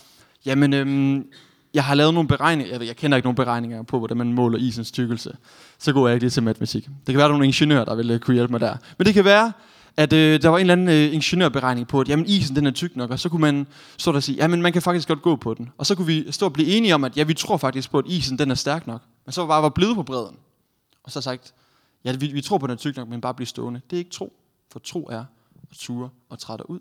jamen, 0.46 0.74
øhm, 0.74 1.28
jeg 1.74 1.84
har 1.86 1.96
lavet 1.96 2.14
nogle 2.14 2.28
beregninger, 2.28 2.72
jeg, 2.74 2.80
ved, 2.80 2.88
jeg 2.88 2.96
kender 2.96 3.16
ikke 3.18 3.26
nogen 3.26 3.36
beregninger 3.36 3.84
på, 3.84 3.98
hvordan 3.98 4.18
man 4.18 4.34
måler 4.34 4.58
isens 4.58 4.92
tykkelse. 4.92 5.38
Så 5.78 5.94
går 5.94 6.08
jeg 6.08 6.16
ikke 6.16 6.24
lige 6.24 6.32
til 6.32 6.44
matematik. 6.44 6.86
Det 6.86 7.06
kan 7.06 7.18
være, 7.18 7.24
der 7.24 7.30
er 7.30 7.34
nogle 7.34 7.46
ingeniører, 7.46 7.86
der 7.86 7.96
vil 7.96 8.12
øh, 8.12 8.20
kunne 8.20 8.34
hjælpe 8.34 8.52
mig 8.52 8.60
der. 8.60 8.78
Men 8.98 9.06
det 9.06 9.14
kan 9.14 9.26
være, 9.26 9.52
at 9.98 10.14
øh, 10.14 10.42
der 10.42 10.50
var 10.50 10.58
en 10.58 10.62
eller 10.62 10.74
anden 10.74 10.90
øh, 10.90 11.14
ingeniørberegning 11.14 11.88
på, 11.88 12.02
at 12.02 12.10
jamen, 12.10 12.26
isen 12.26 12.56
den 12.56 12.68
er 12.68 12.72
tyk 12.72 12.96
nok, 12.96 13.12
og 13.12 13.20
så 13.20 13.30
kunne 13.30 13.42
man 13.42 13.68
stå 13.98 14.12
der 14.12 14.16
og 14.16 14.24
sige, 14.24 14.36
jamen 14.36 14.62
man 14.62 14.74
kan 14.74 14.82
faktisk 14.82 15.08
godt 15.08 15.22
gå 15.22 15.36
på 15.36 15.54
den. 15.54 15.70
Og 15.78 15.86
så 15.86 15.96
kunne 15.96 16.08
vi 16.08 16.32
stå 16.32 16.46
og 16.46 16.54
blive 16.54 16.68
enige 16.68 16.96
om, 16.96 17.04
at 17.04 17.18
ja, 17.18 17.24
vi 17.24 17.34
tror 17.34 17.58
faktisk 17.58 17.92
på, 17.92 17.98
at 17.98 18.06
isen 18.08 18.40
den 18.40 18.52
er 18.52 18.56
stærk 18.56 18.88
nok. 18.88 19.02
Men 19.26 19.34
så 19.34 19.42
var 19.42 19.48
bare 19.48 19.62
var 19.62 19.70
blevet 19.70 19.96
på 19.96 20.04
bredden. 20.04 20.36
Og 21.04 21.12
så 21.12 21.22
sagt, 21.22 21.54
ja, 22.04 22.12
vi, 22.12 22.28
vi 22.28 22.42
tror 22.42 22.58
på, 22.58 22.66
at 22.66 22.70
den 22.70 22.74
er 22.76 22.80
tyk 22.80 22.96
nok, 22.96 23.08
men 23.08 23.22
bare 23.22 23.34
blive 23.34 23.48
stående. 23.48 23.82
Det 23.90 23.96
er 23.96 23.98
ikke 23.98 24.12
tro, 24.12 24.34
for 24.72 24.80
tro 24.80 25.08
er 25.12 25.26
at 25.72 25.78
ture 25.78 26.10
og 26.30 26.40
træde 26.40 26.70
ud. 26.70 26.80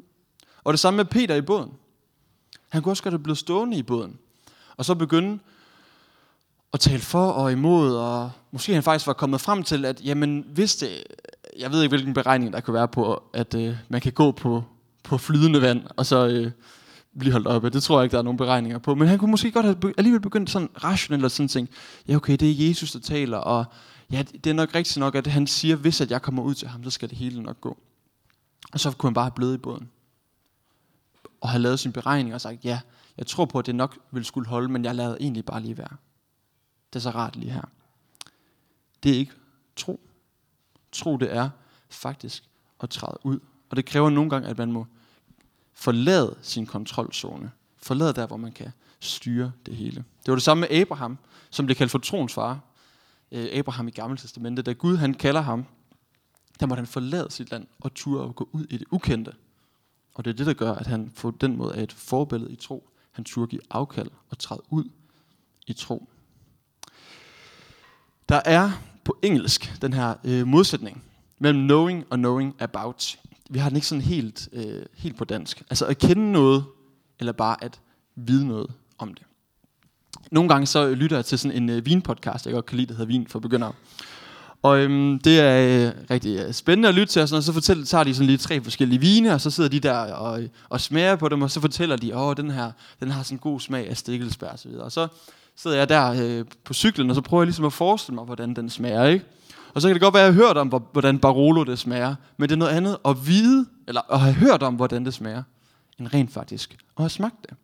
Og 0.64 0.72
det 0.72 0.80
samme 0.80 0.96
med 0.96 1.04
Peter 1.04 1.34
i 1.34 1.40
båden. 1.40 1.70
Han 2.68 2.82
kunne 2.82 2.92
også 2.92 3.02
godt 3.02 3.12
have 3.12 3.22
blevet 3.22 3.38
stående 3.38 3.76
i 3.76 3.82
båden. 3.82 4.18
Og 4.76 4.84
så 4.84 4.94
begynde 4.94 5.38
at 6.72 6.80
tale 6.80 7.02
for 7.02 7.30
og 7.30 7.52
imod, 7.52 7.96
og 7.96 8.30
måske 8.50 8.74
han 8.74 8.82
faktisk 8.82 9.06
var 9.06 9.12
kommet 9.12 9.40
frem 9.40 9.62
til, 9.62 9.84
at 9.84 10.00
jamen, 10.04 10.44
hvis 10.48 10.76
det, 10.76 11.04
jeg 11.58 11.72
ved 11.72 11.82
ikke, 11.82 11.96
hvilken 11.96 12.14
beregning 12.14 12.52
der 12.52 12.60
kan 12.60 12.74
være 12.74 12.88
på, 12.88 13.22
at 13.32 13.54
øh, 13.54 13.76
man 13.88 14.00
kan 14.00 14.12
gå 14.12 14.32
på, 14.32 14.64
på 15.04 15.18
flydende 15.18 15.62
vand, 15.62 15.82
og 15.96 16.06
så 16.06 16.28
øh, 16.28 16.50
blive 17.18 17.32
holdt 17.32 17.46
oppe. 17.46 17.70
Det 17.70 17.82
tror 17.82 17.98
jeg 17.98 18.04
ikke, 18.04 18.12
der 18.12 18.18
er 18.18 18.22
nogen 18.22 18.36
beregninger 18.36 18.78
på. 18.78 18.94
Men 18.94 19.08
han 19.08 19.18
kunne 19.18 19.30
måske 19.30 19.52
godt 19.52 19.66
have 19.66 19.76
be- 19.76 19.94
alligevel 19.98 20.20
begyndt 20.20 20.50
sådan 20.50 20.68
rationelt 20.84 21.24
og 21.24 21.30
sådan 21.30 21.48
tænke, 21.48 21.72
ja 22.08 22.16
okay, 22.16 22.36
det 22.36 22.50
er 22.50 22.68
Jesus, 22.68 22.92
der 22.92 23.00
taler, 23.00 23.38
og 23.38 23.64
ja, 24.10 24.22
det 24.44 24.50
er 24.50 24.54
nok 24.54 24.74
rigtigt 24.74 24.96
nok, 24.96 25.14
at 25.14 25.26
han 25.26 25.46
siger, 25.46 25.76
hvis 25.76 26.00
at 26.00 26.10
jeg 26.10 26.22
kommer 26.22 26.42
ud 26.42 26.54
til 26.54 26.68
ham, 26.68 26.84
så 26.84 26.90
skal 26.90 27.08
det 27.08 27.18
hele 27.18 27.42
nok 27.42 27.60
gå. 27.60 27.78
Og 28.72 28.80
så 28.80 28.90
kunne 28.90 29.08
han 29.08 29.14
bare 29.14 29.24
have 29.24 29.34
blevet 29.36 29.54
i 29.54 29.58
båden. 29.58 29.90
Og 31.40 31.48
have 31.48 31.62
lavet 31.62 31.80
sin 31.80 31.92
beregning 31.92 32.34
og 32.34 32.40
sagt, 32.40 32.64
ja, 32.64 32.80
jeg 33.18 33.26
tror 33.26 33.44
på, 33.44 33.58
at 33.58 33.66
det 33.66 33.74
nok 33.74 33.98
vil 34.10 34.24
skulle 34.24 34.48
holde, 34.48 34.68
men 34.68 34.84
jeg 34.84 34.94
lader 34.94 35.16
egentlig 35.20 35.44
bare 35.44 35.60
lige 35.60 35.78
være. 35.78 35.96
Det 36.92 36.98
er 36.98 37.00
så 37.00 37.10
rart 37.10 37.36
lige 37.36 37.52
her. 37.52 37.62
Det 39.02 39.12
er 39.12 39.18
ikke 39.18 39.32
tro. 39.76 40.00
Tro 40.96 41.16
det 41.16 41.36
er 41.36 41.50
faktisk 41.88 42.44
at 42.80 42.90
træde 42.90 43.18
ud. 43.22 43.38
Og 43.70 43.76
det 43.76 43.86
kræver 43.86 44.10
nogle 44.10 44.30
gange, 44.30 44.48
at 44.48 44.58
man 44.58 44.72
må 44.72 44.86
forlade 45.74 46.36
sin 46.42 46.66
kontrolzone. 46.66 47.50
Forlade 47.76 48.12
der, 48.12 48.26
hvor 48.26 48.36
man 48.36 48.52
kan 48.52 48.72
styre 49.00 49.52
det 49.66 49.76
hele. 49.76 49.96
Det 49.96 50.28
var 50.28 50.34
det 50.34 50.42
samme 50.42 50.60
med 50.60 50.70
Abraham, 50.70 51.18
som 51.50 51.66
blev 51.66 51.76
kaldt 51.76 51.90
for 51.90 51.98
troens 51.98 52.34
far. 52.34 52.60
Øh, 53.32 53.48
Abraham 53.52 53.88
i 53.88 53.90
Gamle 53.90 54.16
Testamentet. 54.16 54.66
Da 54.66 54.72
Gud 54.72 54.96
han 54.96 55.14
kalder 55.14 55.40
ham, 55.40 55.66
der 56.60 56.66
måtte 56.66 56.80
han 56.80 56.86
forlade 56.86 57.30
sit 57.30 57.50
land 57.50 57.66
og 57.80 57.94
ture 57.94 58.20
og 58.20 58.36
gå 58.36 58.48
ud 58.52 58.66
i 58.70 58.78
det 58.78 58.86
ukendte. 58.90 59.32
Og 60.14 60.24
det 60.24 60.30
er 60.30 60.34
det, 60.34 60.46
der 60.46 60.52
gør, 60.52 60.72
at 60.72 60.86
han 60.86 61.10
på 61.10 61.30
den 61.30 61.56
måde 61.56 61.76
er 61.76 61.82
et 61.82 61.92
forbillede 61.92 62.52
i 62.52 62.56
tro. 62.56 62.88
Han 63.12 63.24
turde 63.24 63.46
give 63.46 63.60
afkald 63.70 64.10
og 64.30 64.38
træde 64.38 64.62
ud 64.70 64.84
i 65.66 65.72
tro. 65.72 66.08
Der 68.28 68.40
er 68.44 68.70
på 69.06 69.16
engelsk 69.22 69.82
den 69.82 69.92
her 69.92 70.14
øh, 70.24 70.46
modsætning 70.46 71.02
mellem 71.38 71.62
knowing 71.62 72.04
og 72.10 72.18
knowing 72.18 72.54
about. 72.58 73.18
Vi 73.50 73.58
har 73.58 73.68
den 73.68 73.76
ikke 73.76 73.86
sådan 73.86 74.02
helt, 74.02 74.48
øh, 74.52 74.82
helt 74.94 75.16
på 75.16 75.24
dansk. 75.24 75.62
Altså 75.70 75.86
at 75.86 75.98
kende 75.98 76.32
noget, 76.32 76.64
eller 77.20 77.32
bare 77.32 77.64
at 77.64 77.80
vide 78.16 78.46
noget 78.46 78.70
om 78.98 79.14
det. 79.14 79.22
Nogle 80.30 80.48
gange 80.48 80.66
så 80.66 80.94
lytter 80.94 81.16
jeg 81.16 81.24
til 81.24 81.38
sådan 81.38 81.62
en 81.62 81.70
øh, 81.70 81.86
vinpodcast, 81.86 82.46
jeg 82.46 82.54
godt 82.54 82.66
kan 82.66 82.76
lide, 82.76 82.88
der 82.88 82.94
hedder 82.94 83.06
Vin 83.06 83.26
for 83.26 83.38
begyndere. 83.38 83.72
Og 84.62 84.78
øhm, 84.78 85.18
det 85.18 85.40
er 85.40 85.86
øh, 85.86 85.92
rigtig 86.10 86.38
øh, 86.38 86.52
spændende 86.52 86.88
at 86.88 86.94
lytte 86.94 87.12
til, 87.12 87.22
og, 87.22 87.28
sådan, 87.28 87.38
og 87.38 87.42
så 87.42 87.52
fortæller, 87.52 87.84
tager 87.84 88.04
de 88.04 88.14
sådan 88.14 88.26
lige 88.26 88.38
tre 88.38 88.62
forskellige 88.62 89.00
vine, 89.00 89.34
og 89.34 89.40
så 89.40 89.50
sidder 89.50 89.70
de 89.70 89.80
der 89.80 89.98
og, 89.98 90.42
og 90.68 90.80
smager 90.80 91.16
på 91.16 91.28
dem, 91.28 91.42
og 91.42 91.50
så 91.50 91.60
fortæller 91.60 91.96
de, 91.96 92.16
åh, 92.16 92.36
den 92.36 92.50
her, 92.50 92.72
den 93.00 93.10
har 93.10 93.22
sådan 93.22 93.34
en 93.34 93.40
god 93.40 93.60
smag 93.60 93.88
af 93.88 93.96
stikkelsbær 93.96 94.48
og 94.48 94.58
så 94.58 94.68
videre. 94.68 94.84
Og 94.84 94.92
så 94.92 95.08
sidder 95.56 95.76
jeg 95.76 95.88
der 95.88 96.38
øh, 96.38 96.44
på 96.64 96.74
cyklen, 96.74 97.10
og 97.10 97.16
så 97.16 97.22
prøver 97.22 97.42
jeg 97.42 97.46
ligesom 97.46 97.64
at 97.64 97.72
forestille 97.72 98.14
mig, 98.14 98.24
hvordan 98.24 98.54
den 98.54 98.70
smager, 98.70 99.04
ikke? 99.04 99.24
Og 99.74 99.82
så 99.82 99.88
kan 99.88 99.94
det 99.94 100.02
godt 100.02 100.14
være, 100.14 100.22
at 100.22 100.26
jeg 100.26 100.34
har 100.34 100.46
hørt 100.46 100.56
om, 100.56 100.68
hvordan 100.92 101.18
Barolo 101.18 101.64
det 101.64 101.78
smager, 101.78 102.14
men 102.36 102.48
det 102.48 102.54
er 102.54 102.58
noget 102.58 102.72
andet 102.72 102.98
at 103.04 103.26
vide, 103.26 103.66
eller 103.88 104.12
at 104.12 104.20
have 104.20 104.34
hørt 104.34 104.62
om, 104.62 104.74
hvordan 104.74 105.04
det 105.04 105.14
smager, 105.14 105.42
end 105.98 106.14
rent 106.14 106.32
faktisk 106.32 106.72
at 106.72 107.02
have 107.02 107.10
smagt 107.10 107.36
det. 107.42 107.56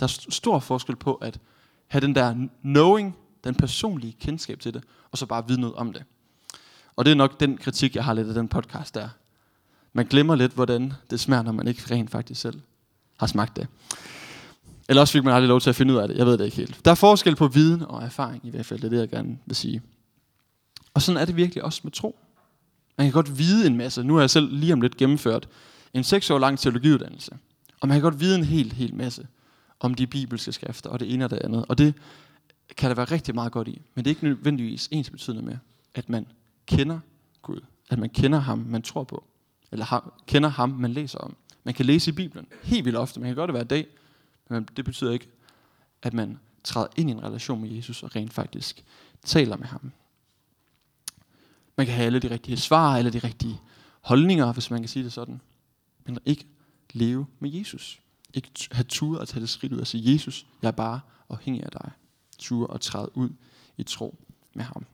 Der 0.00 0.06
er 0.06 0.30
stor 0.30 0.58
forskel 0.58 0.96
på 0.96 1.14
at 1.14 1.40
have 1.88 2.00
den 2.00 2.14
der 2.14 2.34
knowing, 2.62 3.16
den 3.44 3.54
personlige 3.54 4.16
kendskab 4.20 4.60
til 4.60 4.74
det, 4.74 4.84
og 5.10 5.18
så 5.18 5.26
bare 5.26 5.48
vide 5.48 5.60
noget 5.60 5.76
om 5.76 5.92
det. 5.92 6.04
Og 6.96 7.04
det 7.04 7.10
er 7.10 7.14
nok 7.14 7.40
den 7.40 7.58
kritik, 7.58 7.96
jeg 7.96 8.04
har 8.04 8.14
lidt 8.14 8.28
af 8.28 8.34
den 8.34 8.48
podcast 8.48 8.94
der. 8.94 9.08
Man 9.92 10.06
glemmer 10.06 10.34
lidt, 10.34 10.52
hvordan 10.52 10.92
det 11.10 11.20
smager, 11.20 11.42
når 11.42 11.52
man 11.52 11.68
ikke 11.68 11.82
rent 11.90 12.10
faktisk 12.10 12.40
selv 12.40 12.60
har 13.18 13.26
smagt 13.26 13.56
det. 13.56 13.66
Eller 14.88 15.00
også 15.00 15.12
fik 15.12 15.24
man 15.24 15.34
aldrig 15.34 15.48
lov 15.48 15.60
til 15.60 15.70
at 15.70 15.76
finde 15.76 15.94
ud 15.94 15.98
af 15.98 16.08
det. 16.08 16.16
Jeg 16.16 16.26
ved 16.26 16.38
det 16.38 16.44
ikke 16.44 16.56
helt. 16.56 16.84
Der 16.84 16.90
er 16.90 16.94
forskel 16.94 17.36
på 17.36 17.48
viden 17.48 17.82
og 17.82 18.02
erfaring 18.02 18.46
i 18.46 18.50
hvert 18.50 18.66
fald. 18.66 18.80
Det 18.80 18.86
er 18.86 18.90
det, 18.90 18.98
jeg 18.98 19.08
gerne 19.08 19.38
vil 19.46 19.56
sige. 19.56 19.82
Og 20.94 21.02
sådan 21.02 21.20
er 21.20 21.24
det 21.24 21.36
virkelig 21.36 21.64
også 21.64 21.80
med 21.84 21.92
tro. 21.92 22.18
Man 22.98 23.06
kan 23.06 23.12
godt 23.12 23.38
vide 23.38 23.66
en 23.66 23.76
masse. 23.76 24.02
Nu 24.02 24.14
har 24.14 24.20
jeg 24.20 24.30
selv 24.30 24.48
lige 24.52 24.72
om 24.72 24.80
lidt 24.80 24.96
gennemført 24.96 25.48
en 25.94 26.04
seks 26.04 26.30
år 26.30 26.38
lang 26.38 26.58
teologiuddannelse. 26.58 27.32
Og 27.80 27.88
man 27.88 27.94
kan 27.94 28.02
godt 28.02 28.20
vide 28.20 28.34
en 28.34 28.44
helt, 28.44 28.72
helt 28.72 28.94
masse 28.94 29.26
om 29.80 29.94
de 29.94 30.06
bibelske 30.06 30.52
skrifter 30.52 30.90
og 30.90 31.00
det 31.00 31.14
ene 31.14 31.24
og 31.24 31.30
det 31.30 31.38
andet. 31.44 31.64
Og 31.68 31.78
det 31.78 31.94
kan 32.76 32.90
der 32.90 32.96
være 32.96 33.06
rigtig 33.06 33.34
meget 33.34 33.52
godt 33.52 33.68
i. 33.68 33.82
Men 33.94 34.04
det 34.04 34.10
er 34.10 34.12
ikke 34.12 34.24
nødvendigvis 34.24 34.88
ens 34.90 35.10
betydende 35.10 35.42
med, 35.42 35.56
at 35.94 36.08
man 36.08 36.26
kender 36.66 36.98
Gud. 37.42 37.60
At 37.90 37.98
man 37.98 38.08
kender 38.10 38.38
ham, 38.38 38.58
man 38.58 38.82
tror 38.82 39.04
på. 39.04 39.24
Eller 39.72 39.84
har, 39.84 40.12
kender 40.26 40.48
ham, 40.48 40.68
man 40.68 40.92
læser 40.92 41.18
om. 41.18 41.36
Man 41.64 41.74
kan 41.74 41.86
læse 41.86 42.10
i 42.10 42.14
Bibelen 42.14 42.46
helt 42.62 42.84
vildt 42.84 42.98
ofte. 42.98 43.20
Man 43.20 43.28
kan 43.28 43.36
godt 43.36 43.48
det 43.48 43.54
hver 43.54 43.64
dag. 43.64 43.86
Men 44.48 44.68
det 44.76 44.84
betyder 44.84 45.12
ikke, 45.12 45.30
at 46.02 46.14
man 46.14 46.38
træder 46.64 46.88
ind 46.96 47.10
i 47.10 47.12
en 47.12 47.22
relation 47.22 47.60
med 47.60 47.70
Jesus 47.70 48.02
og 48.02 48.16
rent 48.16 48.32
faktisk 48.32 48.84
taler 49.24 49.56
med 49.56 49.66
ham. 49.66 49.92
Man 51.76 51.86
kan 51.86 51.94
have 51.94 52.06
alle 52.06 52.18
de 52.18 52.30
rigtige 52.30 52.56
svar, 52.56 52.96
eller 52.96 53.10
de 53.10 53.18
rigtige 53.18 53.60
holdninger, 54.00 54.52
hvis 54.52 54.70
man 54.70 54.80
kan 54.80 54.88
sige 54.88 55.04
det 55.04 55.12
sådan. 55.12 55.40
Men 56.06 56.18
ikke 56.24 56.46
leve 56.92 57.26
med 57.38 57.50
Jesus. 57.50 58.00
Ikke 58.34 58.50
have 58.72 58.84
tur 58.84 59.18
at 59.18 59.28
tage 59.28 59.40
det 59.40 59.48
skridt 59.48 59.72
ud 59.72 59.78
og 59.78 59.86
sige, 59.86 60.12
Jesus, 60.12 60.46
jeg 60.62 60.68
er 60.68 60.72
bare 60.72 61.00
afhængig 61.28 61.64
af 61.64 61.70
dig. 61.70 61.90
Tur 62.38 62.66
og 62.66 62.80
træde 62.80 63.16
ud 63.16 63.30
i 63.76 63.82
tro 63.82 64.18
med 64.54 64.64
ham. 64.64 64.86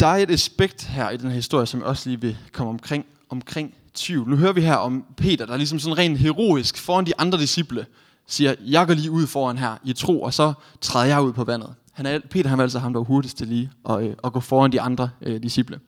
Der 0.00 0.06
er 0.06 0.16
et 0.16 0.30
aspekt 0.30 0.84
her 0.84 1.10
i 1.10 1.16
den 1.16 1.28
her 1.28 1.34
historie, 1.34 1.66
som 1.66 1.80
jeg 1.80 1.86
også 1.86 2.08
lige 2.08 2.20
vil 2.20 2.38
komme 2.52 2.70
omkring, 2.70 3.06
omkring 3.32 3.74
tvivl. 3.94 4.28
Nu 4.28 4.36
hører 4.36 4.52
vi 4.52 4.60
her 4.60 4.74
om 4.74 5.04
Peter, 5.16 5.46
der 5.46 5.56
ligesom 5.56 5.78
sådan 5.78 5.98
rent 5.98 6.18
heroisk 6.18 6.78
foran 6.78 7.06
de 7.06 7.12
andre 7.18 7.38
disciple 7.38 7.86
siger, 8.26 8.54
jeg 8.60 8.86
går 8.86 8.94
lige 8.94 9.10
ud 9.10 9.26
foran 9.26 9.58
her 9.58 9.76
i 9.84 9.92
tro, 9.92 10.22
og 10.22 10.34
så 10.34 10.52
træder 10.80 11.06
jeg 11.06 11.22
ud 11.22 11.32
på 11.32 11.44
vandet. 11.44 11.74
Han 11.92 12.06
er, 12.06 12.18
Peter 12.30 12.48
han 12.48 12.58
var 12.58 12.64
altså 12.64 12.78
ham, 12.78 12.92
der 12.92 13.00
var 13.00 13.04
hurtigst 13.04 13.38
til 13.38 13.48
lige 13.48 13.70
at, 13.90 14.02
øh, 14.02 14.14
at 14.24 14.32
gå 14.32 14.40
foran 14.40 14.72
de 14.72 14.80
andre 14.80 15.10
øh, 15.22 15.42
disciple. 15.42 15.80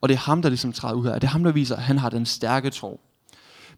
Og 0.00 0.08
det 0.08 0.14
er 0.14 0.18
ham, 0.18 0.42
der 0.42 0.48
ligesom 0.48 0.72
træder 0.72 0.94
ud 0.94 1.06
her. 1.06 1.14
Det 1.14 1.24
er 1.24 1.28
ham, 1.28 1.44
der 1.44 1.52
viser, 1.52 1.76
at 1.76 1.82
han 1.82 1.98
har 1.98 2.10
den 2.10 2.26
stærke 2.26 2.70
tro. 2.70 3.00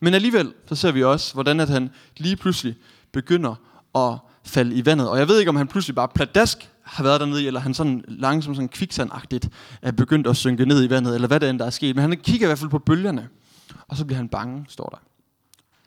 Men 0.00 0.14
alligevel, 0.14 0.52
så 0.68 0.74
ser 0.74 0.92
vi 0.92 1.04
også, 1.04 1.34
hvordan 1.34 1.60
at 1.60 1.68
han 1.68 1.90
lige 2.16 2.36
pludselig 2.36 2.76
begynder 3.12 3.54
at 3.94 4.18
falde 4.44 4.74
i 4.74 4.86
vandet. 4.86 5.08
Og 5.08 5.18
jeg 5.18 5.28
ved 5.28 5.38
ikke, 5.38 5.48
om 5.48 5.56
han 5.56 5.68
pludselig 5.68 5.94
bare 5.94 6.08
pladask 6.08 6.70
har 6.88 7.04
været 7.04 7.20
dernede, 7.20 7.46
eller 7.46 7.60
han 7.60 7.74
sådan 7.74 8.04
langsomt, 8.08 8.56
sådan 8.56 8.68
kviksandagtigt 8.68 9.48
er 9.82 9.92
begyndt 9.92 10.26
at 10.26 10.36
synke 10.36 10.66
ned 10.66 10.84
i 10.84 10.90
vandet, 10.90 11.14
eller 11.14 11.28
hvad 11.28 11.40
det 11.40 11.50
end 11.50 11.58
der 11.58 11.64
er 11.64 11.70
sket. 11.70 11.96
Men 11.96 12.02
han 12.02 12.16
kigger 12.16 12.46
i 12.46 12.48
hvert 12.48 12.58
fald 12.58 12.70
på 12.70 12.78
bølgerne, 12.78 13.28
og 13.88 13.96
så 13.96 14.04
bliver 14.04 14.16
han 14.16 14.28
bange, 14.28 14.64
står 14.68 14.88
der. 14.88 14.96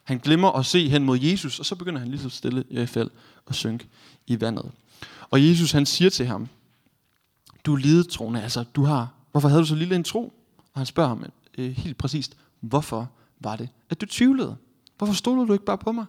Han 0.04 0.18
glemmer 0.18 0.52
at 0.52 0.66
se 0.66 0.90
hen 0.90 1.04
mod 1.04 1.20
Jesus, 1.20 1.60
og 1.60 1.66
så 1.66 1.76
begynder 1.76 2.00
han 2.00 2.08
lige 2.08 2.22
så 2.22 2.30
stille 2.30 2.64
i 2.70 2.76
hvert 2.76 2.90
fald 2.90 3.10
at 3.48 3.56
synke 3.56 3.88
i 4.28 4.42
vandet. 4.42 4.72
Og 5.30 5.48
Jesus 5.48 5.72
han 5.72 5.86
siger 5.86 6.10
til 6.10 6.26
ham, 6.26 6.48
du 7.66 7.74
er 7.74 7.78
lidetroende, 7.78 8.44
altså 8.44 8.64
du 8.64 8.84
har, 8.84 9.14
hvorfor 9.32 9.48
havde 9.48 9.62
du 9.62 9.68
så 9.68 9.76
lille 9.76 9.96
en 9.96 10.04
tro? 10.04 10.34
Og 10.74 10.80
han 10.80 10.86
spørger 10.86 11.10
ham 11.10 11.26
øh, 11.58 11.72
helt 11.72 11.98
præcist, 11.98 12.38
hvorfor 12.60 13.10
var 13.40 13.56
det, 13.56 13.70
at 13.90 14.02
du 14.02 14.06
tvivlede? 14.06 14.56
Hvorfor 14.98 15.14
stolede 15.14 15.48
du 15.48 15.54
ikke 15.54 15.66
bare 15.66 15.78
på 15.78 15.92
mig? 15.92 16.06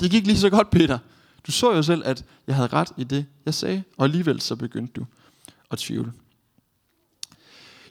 Det 0.00 0.10
gik 0.10 0.26
lige 0.26 0.38
så 0.38 0.50
godt, 0.50 0.70
Peter. 0.70 0.98
Du 1.46 1.52
så 1.52 1.72
jo 1.72 1.82
selv, 1.82 2.02
at 2.04 2.24
jeg 2.46 2.54
havde 2.56 2.68
ret 2.68 2.92
i 2.96 3.04
det, 3.04 3.26
jeg 3.44 3.54
sagde, 3.54 3.82
og 3.96 4.04
alligevel 4.04 4.40
så 4.40 4.56
begyndte 4.56 4.92
du 4.92 5.06
at 5.70 5.78
tvivle. 5.78 6.12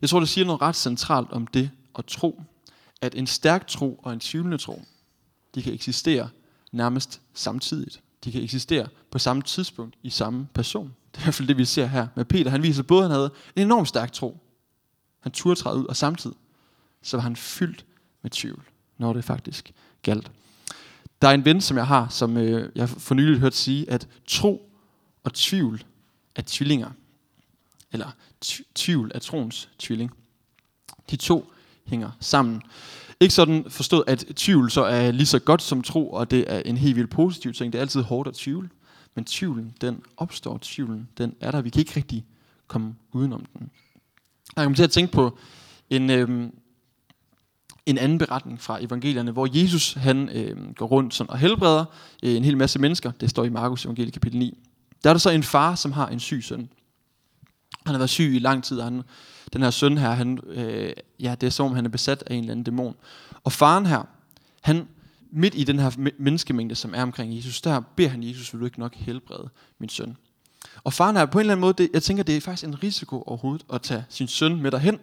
Jeg 0.02 0.10
tror, 0.10 0.20
det 0.20 0.30
siger 0.30 0.46
noget 0.46 0.62
ret 0.62 0.76
centralt 0.76 1.32
om 1.32 1.48
det 1.48 1.72
at 1.98 2.06
tro, 2.06 2.42
at 3.02 3.16
en 3.16 3.28
stærk 3.28 3.68
tro 3.68 4.00
og 4.04 4.14
en 4.14 4.20
tvivlende 4.20 4.58
tro, 4.58 4.84
de 5.56 5.64
kan 5.64 5.74
eksistere 5.74 6.30
nærmest 6.72 7.22
samtidigt. 7.34 8.02
De 8.24 8.32
kan 8.32 8.44
eksistere 8.44 8.88
på 9.12 9.20
samme 9.20 9.42
tidspunkt 9.42 9.96
i 10.04 10.10
samme 10.10 10.48
person. 10.54 10.94
Det 11.12 11.18
er 11.18 11.22
i 11.22 11.24
hvert 11.24 11.34
fald 11.34 11.48
det, 11.48 11.58
vi 11.58 11.66
ser 11.66 11.86
her 11.86 12.08
med 12.16 12.26
Peter. 12.26 12.52
Han 12.52 12.64
viser 12.64 12.84
både, 12.84 13.04
at 13.04 13.10
han 13.10 13.16
havde 13.16 13.32
en 13.56 13.62
enorm 13.62 13.86
stærk 13.86 14.12
tro. 14.12 14.38
Han 15.20 15.32
turde 15.32 15.60
træde 15.60 15.78
ud, 15.78 15.86
og 15.86 15.96
samtidig 15.96 16.38
så 17.02 17.18
var 17.18 17.22
han 17.22 17.36
fyldt 17.36 17.86
med 18.22 18.32
tvivl, 18.32 18.64
når 18.98 19.14
det 19.14 19.24
faktisk 19.24 19.74
galt. 20.02 20.32
Der 21.24 21.30
er 21.30 21.34
en 21.34 21.46
ven, 21.46 21.62
som 21.62 21.78
jeg 21.78 21.88
har, 21.88 22.08
som 22.10 22.38
øh, 22.38 22.70
jeg 22.76 22.90
for 22.90 23.16
nylig 23.16 23.40
hørt 23.40 23.56
sige, 23.56 23.90
at 23.90 24.08
tro 24.28 24.70
og 25.24 25.34
tvivl 25.34 25.84
er 26.36 26.42
tvillinger. 26.46 26.90
Eller 27.92 28.08
tvivl 28.76 29.12
er 29.16 29.20
troens 29.20 29.70
tvilling. 29.80 30.12
De 31.10 31.16
to 31.16 31.52
hænger 31.86 32.12
sammen. 32.20 32.62
Ikke 33.20 33.34
sådan 33.34 33.66
forstået, 33.70 34.04
at 34.08 34.26
tvivl 34.36 34.72
så 34.72 34.84
er 34.84 35.12
lige 35.12 35.26
så 35.26 35.40
godt 35.40 35.62
som 35.62 35.82
tro, 35.82 36.12
og 36.12 36.32
det 36.32 36.46
er 36.48 36.60
en 36.60 36.78
helt 36.78 36.96
vildt 36.96 37.10
positiv 37.10 37.54
ting. 37.54 37.74
Det 37.74 37.80
er 37.80 37.82
altid 37.82 38.02
hårdt 38.02 38.30
at 38.30 38.36
tvivle. 38.36 38.70
Men 39.16 39.26
tvivlen, 39.26 39.74
den 39.82 40.04
opstår. 40.18 40.60
Tvivlen, 40.62 41.10
den 41.18 41.36
er 41.40 41.52
der. 41.52 41.62
Vi 41.62 41.70
kan 41.70 41.80
ikke 41.80 41.94
rigtig 41.96 42.26
komme 42.68 42.96
udenom 43.12 43.46
den. 43.54 43.70
Jeg 44.56 44.64
kommer 44.64 44.76
til 44.76 44.84
at 44.84 44.92
tænke 44.92 45.14
på 45.14 45.38
en, 45.90 46.10
øh, 46.10 46.50
en 47.86 47.98
anden 47.98 48.18
beretning 48.18 48.62
fra 48.62 48.84
evangelierne, 48.84 49.32
hvor 49.32 49.62
Jesus 49.62 49.94
han 49.94 50.30
øh, 50.30 50.74
går 50.76 50.86
rundt 50.86 51.14
sådan 51.14 51.30
og 51.30 51.38
helbreder 51.38 51.86
øh, 52.24 52.36
en 52.36 52.44
hel 52.44 52.58
masse 52.58 52.80
mennesker. 52.80 53.12
Det 53.12 53.30
står 53.30 53.44
i 53.44 53.50
Markus 53.50 53.86
evangelie 53.86 54.12
kapitel 54.12 54.40
9. 54.40 54.58
Der 55.04 55.10
er 55.10 55.14
der 55.14 55.20
så 55.20 55.30
en 55.30 55.44
far, 55.44 55.76
som 55.76 55.92
har 55.92 56.08
en 56.08 56.20
syg 56.20 56.44
søn. 56.44 56.70
Han 57.86 57.94
har 57.94 57.98
været 57.98 58.10
syg 58.10 58.36
i 58.36 58.40
lang 58.40 58.64
tid, 58.64 58.78
og 58.78 58.84
han, 58.84 59.02
den 59.54 59.62
her 59.62 59.70
søn 59.70 59.98
her, 59.98 60.12
han, 60.12 60.40
øh, 60.48 60.94
ja, 61.20 61.36
det 61.42 61.48
er 61.48 61.52
som 61.52 61.66
om 61.66 61.76
han 61.76 61.86
er 61.86 61.90
besat 61.90 62.24
af 62.28 62.34
en 62.34 62.40
eller 62.40 62.52
anden 62.52 62.64
dæmon. 62.64 62.96
Og 63.44 63.52
faren 63.52 63.86
her, 63.86 64.08
han 64.62 64.88
midt 65.32 65.56
i 65.56 65.64
den 65.64 65.80
her 65.80 66.12
menneskemængde, 66.20 66.76
som 66.76 66.94
er 66.96 67.02
omkring 67.02 67.36
Jesus, 67.36 67.62
der 67.62 67.82
beder 67.96 68.10
han 68.10 68.24
Jesus, 68.24 68.54
vil 68.54 68.60
du 68.60 68.66
ikke 68.66 68.80
nok 68.80 68.96
helbrede 68.96 69.50
min 69.80 69.90
søn? 69.90 70.18
Og 70.84 70.94
faren 70.94 71.18
er 71.18 71.26
på 71.26 71.38
en 71.38 71.40
eller 71.40 71.54
anden 71.54 71.62
måde, 71.62 71.74
det, 71.74 71.90
jeg 71.94 72.04
tænker, 72.04 72.24
det 72.24 72.38
er 72.38 72.42
faktisk 72.42 72.68
en 72.68 72.84
risiko 72.84 73.22
overhovedet 73.22 73.66
at 73.74 73.82
tage 73.82 74.06
sin 74.10 74.28
søn 74.28 74.62
med 74.62 74.72
derhen. 74.72 75.00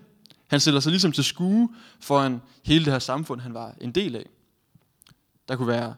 Han 0.51 0.61
stiller 0.61 0.81
sig 0.81 0.91
ligesom 0.91 1.13
til 1.13 1.25
skue 1.25 1.69
foran 2.01 2.43
hele 2.65 2.85
det 2.85 2.93
her 2.93 3.01
samfund, 3.01 3.41
han 3.41 3.55
var 3.55 3.75
en 3.81 3.93
del 3.93 4.17
af. 4.17 4.27
Der 5.49 5.57
kunne 5.57 5.69
være 5.69 5.95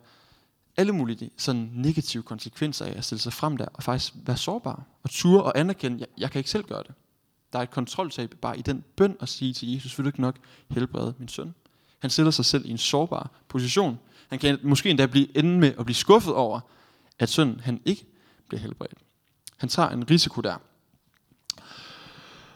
alle 0.77 0.93
mulige 0.93 1.31
sådan 1.37 1.71
negative 1.75 2.23
konsekvenser 2.23 2.85
af 2.85 2.95
at 2.97 3.05
stille 3.05 3.21
sig 3.21 3.33
frem 3.33 3.57
der 3.57 3.67
og 3.75 3.83
faktisk 3.83 4.13
være 4.17 4.37
sårbar 4.37 4.83
og 5.03 5.11
ture 5.11 5.43
og 5.43 5.59
anerkende, 5.59 5.99
jeg, 5.99 6.07
jeg 6.19 6.31
kan 6.31 6.39
ikke 6.39 6.51
selv 6.51 6.65
gøre 6.65 6.83
det. 6.83 6.95
Der 7.53 7.59
er 7.59 7.63
et 7.63 7.71
kontroltab 7.71 8.35
bare 8.41 8.59
i 8.59 8.63
den 8.63 8.85
bøn 8.97 9.17
at 9.21 9.29
sige 9.29 9.53
til 9.53 9.73
Jesus, 9.73 9.99
vil 9.99 10.05
du 10.05 10.09
ikke 10.09 10.21
nok 10.21 10.37
helbrede 10.71 11.15
min 11.19 11.29
søn? 11.29 11.55
Han 11.99 12.11
stiller 12.11 12.31
sig 12.31 12.45
selv 12.45 12.67
i 12.67 12.71
en 12.71 12.79
sårbar 12.79 13.31
position. 13.49 13.99
Han 14.29 14.39
kan 14.39 14.59
måske 14.63 14.91
endda 14.91 15.07
blive 15.07 15.39
ende 15.39 15.59
med 15.59 15.75
at 15.79 15.85
blive 15.85 15.97
skuffet 15.97 16.35
over, 16.35 16.61
at 17.19 17.29
sønnen 17.29 17.61
han 17.61 17.81
ikke 17.85 18.07
bliver 18.49 18.61
helbredt. 18.61 18.99
Han 19.57 19.69
tager 19.69 19.89
en 19.89 20.11
risiko 20.11 20.41
der. 20.41 20.57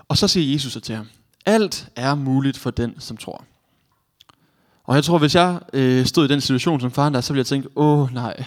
Og 0.08 0.16
så 0.16 0.28
siger 0.28 0.52
Jesus 0.52 0.78
til 0.82 0.94
ham, 0.94 1.06
alt 1.46 1.88
er 1.96 2.14
muligt 2.14 2.58
for 2.58 2.70
den, 2.70 3.00
som 3.00 3.16
tror. 3.16 3.44
Og 4.84 4.94
jeg 4.94 5.04
tror, 5.04 5.18
hvis 5.18 5.34
jeg 5.34 5.60
øh, 5.72 6.06
stod 6.06 6.24
i 6.24 6.28
den 6.28 6.40
situation 6.40 6.80
som 6.80 6.90
faren 6.90 7.14
der, 7.14 7.20
så 7.20 7.32
ville 7.32 7.38
jeg 7.40 7.46
tænke, 7.46 7.68
åh 7.76 8.12
nej, 8.12 8.44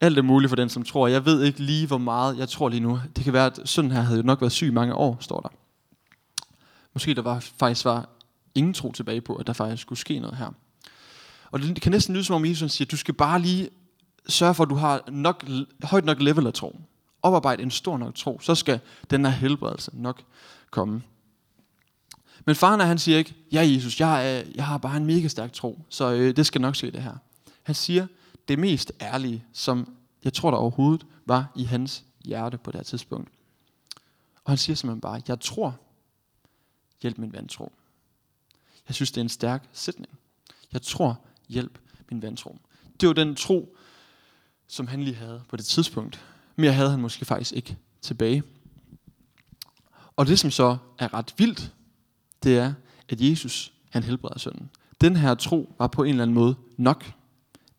alt 0.00 0.18
er 0.18 0.22
muligt 0.22 0.48
for 0.50 0.56
den, 0.56 0.68
som 0.68 0.82
tror. 0.82 1.08
Jeg 1.08 1.24
ved 1.24 1.42
ikke 1.42 1.62
lige, 1.62 1.86
hvor 1.86 1.98
meget 1.98 2.38
jeg 2.38 2.48
tror 2.48 2.68
lige 2.68 2.80
nu. 2.80 3.00
Det 3.16 3.24
kan 3.24 3.32
være, 3.32 3.46
at 3.46 3.60
sønnen 3.64 3.92
her 3.92 4.00
havde 4.00 4.20
jo 4.20 4.26
nok 4.26 4.40
været 4.40 4.52
syg 4.52 4.72
mange 4.72 4.94
år, 4.94 5.16
står 5.20 5.40
der. 5.40 5.48
Måske 6.94 7.14
der 7.14 7.22
var, 7.22 7.40
faktisk 7.40 7.84
var 7.84 8.08
ingen 8.54 8.74
tro 8.74 8.92
tilbage 8.92 9.20
på, 9.20 9.34
at 9.34 9.46
der 9.46 9.52
faktisk 9.52 9.82
skulle 9.82 9.98
ske 9.98 10.18
noget 10.18 10.36
her. 10.36 10.54
Og 11.50 11.62
det 11.62 11.82
kan 11.82 11.92
næsten 11.92 12.14
lyde 12.14 12.24
som 12.24 12.36
om 12.36 12.44
Jesus 12.44 12.72
siger, 12.72 12.86
du 12.86 12.96
skal 12.96 13.14
bare 13.14 13.40
lige 13.40 13.68
sørge 14.28 14.54
for, 14.54 14.62
at 14.62 14.70
du 14.70 14.74
har 14.74 15.00
nok, 15.08 15.44
højt 15.82 16.04
nok 16.04 16.20
level 16.20 16.46
af 16.46 16.52
tro. 16.52 16.80
Oparbejde 17.22 17.62
en 17.62 17.70
stor 17.70 17.98
nok 17.98 18.14
tro, 18.14 18.40
så 18.40 18.54
skal 18.54 18.80
den 19.10 19.24
her 19.24 19.32
helbredelse 19.32 19.90
nok 19.94 20.22
komme. 20.70 21.02
Men 22.44 22.54
faren 22.54 22.80
er, 22.80 22.84
han 22.84 22.98
siger 22.98 23.18
ikke, 23.18 23.34
ja 23.52 23.60
Jesus, 23.60 24.00
jeg, 24.00 24.38
er, 24.38 24.42
jeg 24.54 24.66
har 24.66 24.78
bare 24.78 24.96
en 24.96 25.06
mega 25.06 25.28
stærk 25.28 25.52
tro, 25.52 25.80
så 25.88 26.12
øh, 26.12 26.36
det 26.36 26.46
skal 26.46 26.60
nok 26.60 26.76
se 26.76 26.90
det 26.90 27.02
her. 27.02 27.16
Han 27.62 27.74
siger 27.74 28.06
det 28.48 28.58
mest 28.58 28.92
ærlige, 29.00 29.44
som 29.52 29.96
jeg 30.24 30.32
tror 30.32 30.50
der 30.50 30.58
overhovedet 30.58 31.06
var 31.26 31.52
i 31.56 31.64
hans 31.64 32.04
hjerte 32.24 32.58
på 32.58 32.70
det 32.70 32.78
her 32.78 32.84
tidspunkt. 32.84 33.28
Og 34.44 34.50
han 34.50 34.58
siger 34.58 34.76
simpelthen 34.76 35.00
bare, 35.00 35.22
jeg 35.28 35.40
tror, 35.40 35.78
hjælp 37.02 37.18
min 37.18 37.32
vantro. 37.32 37.72
Jeg 38.88 38.94
synes, 38.94 39.10
det 39.12 39.20
er 39.20 39.24
en 39.24 39.28
stærk 39.28 39.68
sætning. 39.72 40.18
Jeg 40.72 40.82
tror, 40.82 41.20
hjælp 41.48 41.78
min 42.10 42.22
vantro. 42.22 42.56
Det 43.00 43.06
var 43.06 43.12
den 43.12 43.34
tro, 43.34 43.76
som 44.66 44.86
han 44.86 45.02
lige 45.02 45.16
havde 45.16 45.42
på 45.48 45.56
det 45.56 45.64
tidspunkt. 45.64 46.20
Mere 46.56 46.72
havde 46.72 46.90
han 46.90 47.00
måske 47.00 47.24
faktisk 47.24 47.52
ikke 47.52 47.76
tilbage. 48.02 48.42
Og 50.16 50.26
det, 50.26 50.38
som 50.38 50.50
så 50.50 50.76
er 50.98 51.14
ret 51.14 51.34
vildt, 51.36 51.72
det 52.46 52.58
er, 52.58 52.72
at 53.08 53.20
Jesus, 53.20 53.72
han 53.90 54.02
helbreder 54.02 54.38
sønnen. 54.38 54.70
Den 55.00 55.16
her 55.16 55.34
tro 55.34 55.74
var 55.78 55.86
på 55.86 56.02
en 56.02 56.08
eller 56.08 56.22
anden 56.22 56.34
måde 56.34 56.54
nok. 56.76 57.12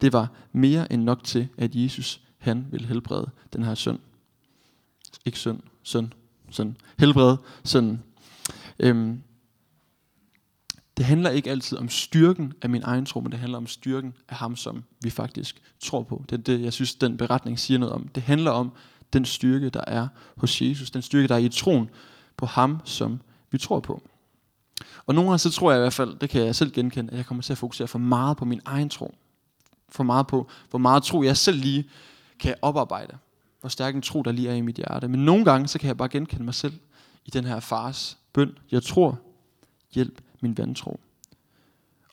Det 0.01 0.13
var 0.13 0.31
mere 0.51 0.93
end 0.93 1.03
nok 1.03 1.23
til, 1.23 1.47
at 1.57 1.75
Jesus, 1.75 2.21
han 2.37 2.67
ville 2.71 2.87
helbrede 2.87 3.29
den 3.53 3.63
her 3.63 3.75
søn. 3.75 3.99
Ikke 5.25 5.39
søn, 5.39 5.61
søn, 5.83 6.13
søn. 6.51 6.77
Helbrede 6.99 7.37
sønnen. 7.63 8.03
Øhm, 8.79 9.23
det 10.97 11.05
handler 11.05 11.29
ikke 11.29 11.51
altid 11.51 11.77
om 11.77 11.89
styrken 11.89 12.53
af 12.61 12.69
min 12.69 12.83
egen 12.83 13.05
tro, 13.05 13.19
men 13.19 13.31
det 13.31 13.39
handler 13.39 13.57
om 13.57 13.67
styrken 13.67 14.13
af 14.29 14.35
ham, 14.35 14.55
som 14.55 14.83
vi 15.03 15.09
faktisk 15.09 15.61
tror 15.79 16.03
på. 16.03 16.25
Det 16.29 16.39
er 16.39 16.43
det, 16.43 16.61
jeg 16.61 16.73
synes, 16.73 16.95
den 16.95 17.17
beretning 17.17 17.59
siger 17.59 17.77
noget 17.77 17.93
om. 17.93 18.07
Det 18.07 18.23
handler 18.23 18.51
om 18.51 18.71
den 19.13 19.25
styrke, 19.25 19.69
der 19.69 19.83
er 19.87 20.07
hos 20.37 20.61
Jesus. 20.61 20.91
Den 20.91 21.01
styrke, 21.01 21.27
der 21.27 21.35
er 21.35 21.39
i 21.39 21.49
troen 21.49 21.89
på 22.37 22.45
ham, 22.45 22.81
som 22.85 23.21
vi 23.51 23.57
tror 23.57 23.79
på. 23.79 24.09
Og 25.07 25.15
nogle 25.15 25.29
gange 25.29 25.39
så 25.39 25.51
tror 25.51 25.71
jeg 25.71 25.79
i 25.79 25.81
hvert 25.81 25.93
fald, 25.93 26.15
det 26.19 26.29
kan 26.29 26.45
jeg 26.45 26.55
selv 26.55 26.71
genkende, 26.71 27.11
at 27.11 27.17
jeg 27.17 27.25
kommer 27.25 27.43
til 27.43 27.53
at 27.53 27.57
fokusere 27.57 27.87
for 27.87 27.99
meget 27.99 28.37
på 28.37 28.45
min 28.45 28.61
egen 28.65 28.89
tro. 28.89 29.15
For 29.89 30.03
meget 30.03 30.27
på, 30.27 30.49
hvor 30.69 30.79
meget 30.79 31.03
tro 31.03 31.23
jeg 31.23 31.37
selv 31.37 31.57
lige 31.59 31.89
kan 32.39 32.55
oparbejde. 32.61 33.17
Hvor 33.59 33.69
stærk 33.69 33.95
en 33.95 34.01
tro, 34.01 34.21
der 34.21 34.31
lige 34.31 34.49
er 34.49 34.53
i 34.53 34.61
mit 34.61 34.75
hjerte. 34.75 35.07
Men 35.07 35.25
nogle 35.25 35.45
gange, 35.45 35.67
så 35.67 35.79
kan 35.79 35.87
jeg 35.87 35.97
bare 35.97 36.09
genkende 36.09 36.43
mig 36.43 36.53
selv 36.53 36.73
i 37.25 37.29
den 37.29 37.45
her 37.45 37.59
fars 37.59 38.17
bøn. 38.33 38.57
Jeg 38.71 38.83
tror, 38.83 39.19
hjælp 39.93 40.21
min 40.41 40.57
vantro. 40.57 40.99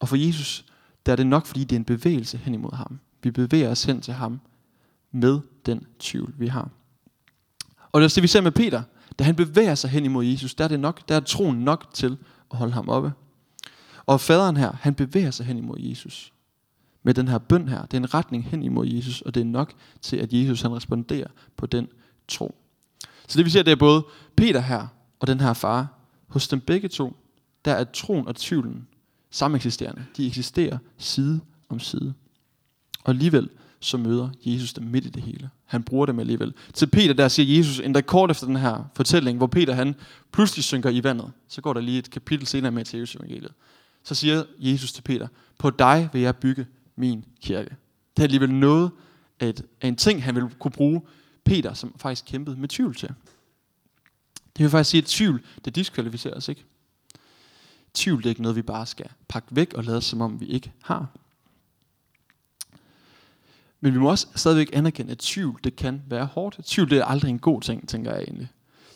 Og 0.01 0.09
for 0.09 0.17
Jesus, 0.17 0.65
der 1.07 1.13
er 1.13 1.17
det 1.17 1.27
nok, 1.27 1.47
fordi 1.47 1.65
det 1.65 1.73
er 1.73 1.81
en 1.81 1.85
bevægelse 1.85 2.39
hen 2.39 2.55
imod 2.55 2.73
ham. 2.73 3.01
Vi 3.23 3.31
bevæger 3.31 3.71
os 3.71 3.85
hen 3.85 4.01
til 4.01 4.15
ham 4.15 4.41
med 5.13 5.41
den 5.67 5.87
tvivl, 5.99 6.35
vi 6.39 6.47
har. 6.47 6.69
Og 7.93 8.01
det 8.01 8.11
er 8.11 8.15
det, 8.15 8.23
vi 8.23 8.29
ser 8.29 8.41
med 8.41 8.51
Peter. 8.53 8.83
Da 9.19 9.25
han 9.25 9.37
bevæger 9.37 9.75
sig 9.75 9.91
hen 9.91 10.05
imod 10.05 10.25
Jesus, 10.25 10.55
der 10.55 10.65
er 10.65 10.69
det 10.69 10.81
nok, 10.81 11.09
der 11.09 11.17
er 11.17 11.21
troen 11.21 11.57
nok 11.57 11.87
til 11.93 12.19
og 12.55 12.59
holde 12.59 12.73
ham 12.73 12.89
oppe. 12.89 13.13
Og 14.07 14.21
faderen 14.21 14.57
her, 14.57 14.73
han 14.81 14.95
bevæger 14.95 15.31
sig 15.31 15.47
hen 15.47 15.59
imod 15.59 15.77
Jesus. 15.81 16.33
Med 17.03 17.15
den 17.15 17.29
her 17.29 17.39
bøn 17.39 17.69
her, 17.69 17.83
det 17.83 17.95
er 17.95 18.01
en 18.01 18.15
retning 18.15 18.45
hen 18.45 18.63
imod 18.63 18.87
Jesus, 18.87 19.21
og 19.21 19.35
det 19.35 19.41
er 19.41 19.45
nok 19.45 19.73
til, 20.01 20.17
at 20.17 20.33
Jesus 20.33 20.63
han 20.63 20.77
responderer 20.77 21.29
på 21.57 21.67
den 21.67 21.89
tro. 22.29 22.55
Så 23.29 23.39
det 23.39 23.45
vi 23.45 23.51
ser, 23.51 23.63
det 23.63 23.73
er 23.73 23.77
både 23.77 24.05
Peter 24.37 24.61
her 24.61 24.87
og 25.21 25.27
den 25.27 25.41
her 25.41 25.53
far. 25.53 25.99
Hos 26.29 26.49
dem 26.49 26.61
begge 26.61 26.89
to, 26.89 27.17
der 27.65 27.73
er 27.73 27.85
troen 27.85 28.29
og 28.29 28.37
tvivlen 28.37 28.87
sameksisterende. 29.31 30.07
De 30.17 30.27
eksisterer 30.27 30.79
side 30.99 31.41
om 31.69 31.81
side. 31.81 32.15
Og 33.05 33.11
alligevel 33.11 33.49
så 33.81 33.97
møder 33.97 34.31
Jesus 34.45 34.73
dem 34.73 34.85
midt 34.85 35.07
i 35.07 35.09
det 35.09 35.23
hele. 35.23 35.51
Han 35.75 35.83
bruger 35.83 36.07
dem 36.07 36.19
alligevel. 36.19 36.55
Til 36.75 36.87
Peter 36.87 37.15
der 37.15 37.29
siger 37.29 37.57
Jesus, 37.57 37.81
endda 37.81 38.01
kort 38.01 38.31
efter 38.31 38.47
den 38.47 38.57
her 38.57 38.91
fortælling, 38.97 39.39
hvor 39.39 39.47
Peter 39.47 39.75
han 39.75 39.95
pludselig 40.33 40.65
synker 40.65 40.91
i 40.91 41.05
vandet. 41.05 41.33
Så 41.49 41.61
går 41.61 41.73
der 41.73 41.81
lige 41.81 41.99
et 41.99 42.11
kapitel 42.11 42.47
senere 42.47 42.73
med 42.73 42.85
til 42.85 42.99
Jesus 42.99 43.17
evangeliet. 43.17 43.53
Så 44.03 44.15
siger 44.15 44.45
Jesus 44.59 44.93
til 44.93 45.03
Peter, 45.03 45.29
på 45.59 45.71
dig 45.71 46.09
vil 46.13 46.23
jeg 46.23 46.37
bygge 46.37 46.67
min 46.97 47.25
kirke. 47.43 47.77
Det 48.17 48.23
er 48.23 48.23
alligevel 48.23 48.51
noget 48.51 48.91
af, 49.41 49.49
et, 49.49 49.63
af 49.81 49.89
en 49.89 49.97
ting, 49.97 50.25
han 50.25 50.35
vil 50.35 50.45
kunne 50.59 50.71
bruge 50.71 51.03
Peter, 51.45 51.75
som 51.75 51.95
faktisk 51.97 52.25
kæmpede 52.27 52.57
med 52.57 52.69
tvivl 52.69 52.95
til. 52.95 53.09
Det 54.57 54.63
vil 54.63 54.71
faktisk 54.71 54.91
sige, 54.91 55.03
at 55.03 55.07
tvivl, 55.07 55.45
det 55.65 55.77
diskvalificerer 55.77 56.35
os 56.35 56.49
ikke. 56.49 56.65
Tvivl 57.95 58.19
det 58.19 58.27
er 58.27 58.31
ikke 58.31 58.43
noget, 58.43 58.57
vi 58.57 58.63
bare 58.63 58.87
skal 58.87 59.07
pakke 59.29 59.49
væk 59.57 59.75
og 59.75 59.85
lade 59.85 60.03
som 60.03 60.21
om 60.21 60.41
vi 60.41 60.47
ikke 60.47 60.73
har. 60.83 61.07
Men 63.85 63.95
vi 63.95 63.99
må 63.99 64.11
også 64.11 64.27
stadigvæk 64.35 64.71
anerkende, 64.73 65.13
at 65.13 65.19
tvivl 65.19 65.61
det 65.65 65.77
kan 65.77 66.03
være 66.07 66.27
hårdt. 66.27 66.59
Tvivl 66.65 66.91
det 66.91 66.99
er 66.99 67.05
aldrig 67.05 67.31
en 67.31 67.39
god 67.39 67.61
ting, 67.61 67.89
tænker 67.89 68.13
jeg 68.13 68.23
egentlig. 68.23 68.49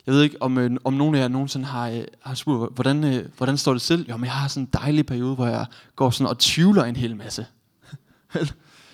Jeg 0.07 0.14
ved 0.14 0.22
ikke, 0.22 0.42
om, 0.42 0.59
øh, 0.59 0.70
om 0.85 0.92
nogen 0.92 1.14
af 1.14 1.20
jer 1.20 1.29
nogensinde 1.29 1.66
har, 1.66 1.88
øh, 1.88 2.05
har 2.20 2.35
spurgt, 2.35 2.74
hvordan, 2.74 3.05
øh, 3.05 3.29
hvordan 3.37 3.59
står 3.59 3.72
det 3.72 3.83
selv? 3.83 4.09
Jo, 4.09 4.16
men 4.16 4.24
jeg 4.24 4.33
har 4.33 4.48
sådan 4.48 4.62
en 4.62 4.70
dejlig 4.72 5.07
periode, 5.07 5.35
hvor 5.35 5.46
jeg 5.46 5.66
går 5.96 6.11
sådan 6.11 6.31
og 6.31 6.38
tvivler 6.38 6.85
en 6.85 6.96
hel 6.96 7.16
masse. 7.16 7.46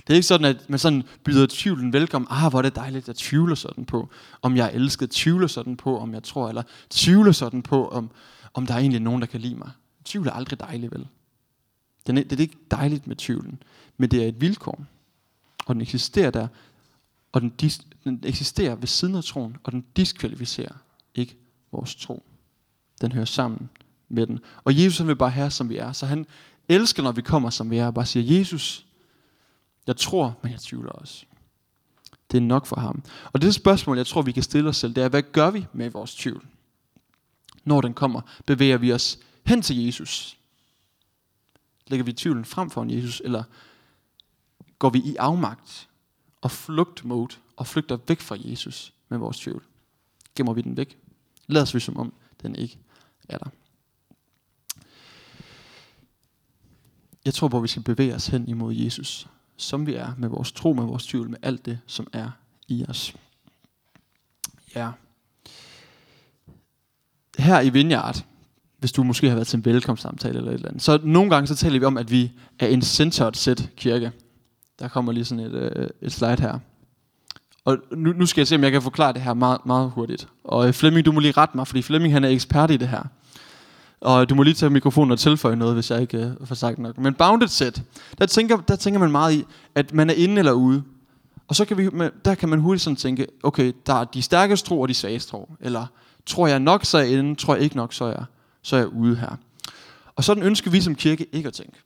det 0.07 0.11
er 0.11 0.15
ikke 0.15 0.27
sådan, 0.27 0.45
at 0.45 0.71
man 0.71 0.79
sådan 0.79 1.03
byder 1.25 1.47
tvivlen 1.51 1.93
velkommen. 1.93 2.29
Ah, 2.31 2.51
hvor 2.51 2.59
er 2.59 2.63
det 2.63 2.77
dejligt, 2.77 3.09
jeg 3.09 3.17
tvivler 3.17 3.55
sådan 3.55 3.85
på, 3.85 4.09
om 4.43 4.57
jeg 4.57 4.67
er 4.67 4.71
elsket. 4.71 5.11
Tvivler 5.11 5.47
sådan 5.47 5.77
på, 5.77 5.99
om 5.99 6.15
jeg 6.15 6.23
tror. 6.23 6.49
Eller 6.49 6.63
tvivler 6.91 7.33
sådan 7.33 7.63
på, 7.63 7.89
om, 7.89 8.11
om 8.55 8.67
der 8.67 8.75
er 8.75 8.79
egentlig 8.79 9.01
nogen, 9.01 9.21
der 9.21 9.27
kan 9.27 9.41
lide 9.41 9.55
mig. 9.57 9.71
Tvivl 10.05 10.27
er 10.27 10.33
aldrig 10.33 10.61
dejligt, 10.61 10.93
vel? 10.93 11.07
Det 12.07 12.19
er, 12.19 12.23
det 12.23 12.33
er 12.33 12.41
ikke 12.41 12.59
dejligt 12.71 13.07
med 13.07 13.17
tvivlen, 13.17 13.63
men 13.97 14.11
det 14.11 14.25
er 14.25 14.29
et 14.29 14.41
vilkår. 14.41 14.85
Og 15.67 15.75
den 15.75 15.83
eksisterer 15.83 16.31
der, 16.31 16.49
og 17.33 17.41
den, 17.41 17.51
dis, 17.51 17.81
den 18.05 18.21
eksisterer 18.25 18.75
ved 18.75 18.87
siden 18.87 19.15
af 19.15 19.25
troen, 19.25 19.57
og 19.65 19.73
den 19.73 19.85
diskvalificerer 19.97 20.75
ikke 21.15 21.37
vores 21.73 21.95
tro. 21.95 22.23
Den 23.01 23.13
hører 23.13 23.25
sammen 23.25 23.71
med 24.09 24.27
den. 24.27 24.39
Og 24.65 24.83
Jesus 24.83 24.99
han 24.99 25.07
vil 25.07 25.17
bare 25.17 25.31
have, 25.31 25.51
som 25.51 25.69
vi 25.69 25.77
er. 25.77 25.93
Så 25.93 26.07
han 26.07 26.27
elsker, 26.69 27.03
når 27.03 27.13
vi 27.13 27.23
kommer, 27.23 27.51
som 27.51 27.71
vi 27.71 27.79
er, 27.79 27.87
og 27.87 27.95
bare 27.95 28.07
siger, 28.07 28.39
Jesus, 28.39 28.87
jeg 29.87 29.97
tror, 29.97 30.39
men 30.43 30.53
jeg 30.53 30.61
tvivler 30.61 30.91
også. 30.91 31.25
Det 32.31 32.37
er 32.37 32.43
nok 32.43 32.67
for 32.67 32.81
ham. 32.81 33.03
Og 33.33 33.43
det 33.43 33.55
spørgsmål, 33.55 33.97
jeg 33.97 34.07
tror, 34.07 34.23
vi 34.23 34.33
kan 34.33 34.43
stille 34.43 34.69
os 34.69 34.77
selv, 34.77 34.95
det 34.95 35.05
er, 35.05 35.09
hvad 35.09 35.23
gør 35.23 35.51
vi 35.51 35.67
med 35.73 35.91
vores 35.91 36.15
tvivl? 36.15 36.47
Når 37.65 37.81
den 37.81 37.95
kommer, 37.95 38.21
bevæger 38.47 38.77
vi 38.77 38.93
os 38.93 39.19
hen 39.47 39.63
til 39.63 39.85
Jesus? 39.85 40.37
Lægger 41.87 42.05
vi 42.05 42.13
tvivlen 42.13 42.45
frem 42.45 42.71
for 42.71 42.93
Jesus, 42.95 43.23
eller 43.25 43.43
går 44.85 44.91
vi 44.91 44.99
i 44.99 45.17
afmagt 45.17 45.89
og 46.41 46.51
flugt 46.51 47.05
mode 47.05 47.35
og 47.57 47.67
flygter 47.67 47.99
væk 48.09 48.21
fra 48.21 48.37
Jesus 48.39 48.93
med 49.09 49.19
vores 49.19 49.39
tvivl? 49.39 49.63
Gemmer 50.35 50.53
vi 50.53 50.63
den 50.63 50.77
væk? 50.77 50.99
Lad 51.47 51.63
os 51.63 51.75
vi 51.75 51.81
som 51.81 51.97
om 51.97 52.13
den 52.43 52.57
ikke 52.57 52.79
er 53.29 53.39
der. 53.39 53.47
Jeg 57.25 57.35
tror 57.35 57.49
på, 57.49 57.57
at 57.57 57.63
vi 57.63 57.69
skal 57.69 57.83
bevæge 57.83 58.15
os 58.15 58.27
hen 58.27 58.49
imod 58.49 58.75
Jesus, 58.75 59.29
som 59.57 59.87
vi 59.87 59.95
er, 59.95 60.15
med 60.19 60.29
vores 60.29 60.53
tro, 60.53 60.73
med 60.73 60.85
vores 60.85 61.07
tvivl, 61.07 61.31
med 61.31 61.39
alt 61.43 61.67
det, 61.67 61.81
som 61.87 62.07
er 62.13 62.31
i 62.69 62.85
os. 62.89 63.15
Ja. 64.75 64.91
Her 67.39 67.61
i 67.61 67.71
Vineyard, 67.71 68.25
hvis 68.79 68.93
du 68.93 69.03
måske 69.03 69.29
har 69.29 69.35
været 69.35 69.47
til 69.47 69.57
en 69.57 69.65
velkomstsamtale 69.65 70.39
eller 70.39 70.51
et 70.51 70.55
eller 70.55 70.69
andet, 70.69 70.83
så 70.83 71.01
nogle 71.05 71.31
gange 71.31 71.47
så 71.47 71.55
taler 71.55 71.79
vi 71.79 71.85
om, 71.85 71.97
at 71.97 72.11
vi 72.11 72.33
er 72.59 72.67
en 72.67 72.83
centered 72.83 73.35
set 73.35 73.71
kirke. 73.77 74.13
Der 74.79 74.89
kommer 74.89 75.13
lige 75.13 75.25
sådan 75.25 75.45
et, 75.45 75.53
øh, 75.53 75.89
et 76.03 76.13
slide 76.13 76.41
her. 76.41 76.59
Og 77.65 77.79
nu, 77.97 78.13
nu 78.13 78.27
skal 78.27 78.41
jeg 78.41 78.47
se, 78.47 78.55
om 78.55 78.65
jeg 78.65 78.73
kan 78.73 78.83
forklare 78.83 79.13
det 79.13 79.23
her 79.23 79.35
meget, 79.35 79.67
meget 79.67 79.91
hurtigt. 79.91 80.29
Og 80.45 80.67
øh, 80.67 80.73
Flemming, 80.73 81.07
du 81.07 81.13
må 81.13 81.21
lige 81.21 81.33
rette 81.33 81.57
mig, 81.57 81.67
fordi 81.67 81.83
Flemming 81.83 82.15
han 82.15 82.25
er 82.25 82.29
ekspert 82.29 82.71
i 82.71 82.77
det 82.77 82.89
her. 82.89 83.03
Og 84.01 84.29
du 84.31 84.35
må 84.35 84.43
lige 84.43 84.55
tage 84.55 84.71
mikrofonen 84.71 85.11
og 85.11 85.19
tilføje 85.19 85.57
noget, 85.57 85.75
hvis 85.75 85.91
jeg 85.91 86.01
ikke 86.01 86.19
øh, 86.19 86.47
får 86.47 86.55
sagt 86.55 86.79
nok. 86.79 86.99
Men 86.99 87.15
bounded 87.15 87.49
set, 87.49 87.83
der 88.19 88.27
tænker, 88.27 88.57
der 88.57 88.77
tænker 88.77 89.01
man 89.01 89.11
meget 89.11 89.35
i, 89.35 89.45
at 89.75 89.95
man 89.95 90.11
er 90.11 90.15
inde 90.15 90.39
eller 90.39 90.53
ude. 90.53 90.83
Og 91.49 91.57
så 91.57 91.65
kan 91.65 91.79
vi, 91.79 91.91
der 92.25 92.35
kan 92.35 92.49
man 92.49 92.61
hurtigt 92.61 92.83
sådan 92.83 92.97
tænke, 92.97 93.27
okay, 93.43 93.73
der 93.87 93.95
er 93.95 94.05
de 94.05 94.23
stærkeste 94.23 94.69
tro 94.69 94.81
og 94.81 94.89
de 94.89 94.95
svageste 94.95 95.31
tro. 95.31 95.51
Eller 95.61 95.87
tror 96.27 96.47
jeg 96.47 96.61
nok, 96.61 96.85
så 96.85 96.99
er 96.99 97.03
jeg 97.03 97.19
inde, 97.19 97.35
tror 97.35 97.55
jeg 97.55 97.63
ikke 97.65 97.77
nok, 97.77 97.93
så 97.93 98.05
er 98.05 98.09
jeg, 98.09 98.25
så 98.63 98.77
er 98.77 98.81
jeg 98.81 98.89
ude 98.89 99.17
her. 99.17 99.37
Og 100.17 100.25
sådan 100.25 100.43
ønsker 100.43 100.71
vi 100.71 100.81
som 100.81 100.95
kirke 100.95 101.27
ikke 101.33 101.47
at 101.47 101.53
tænke. 101.53 101.77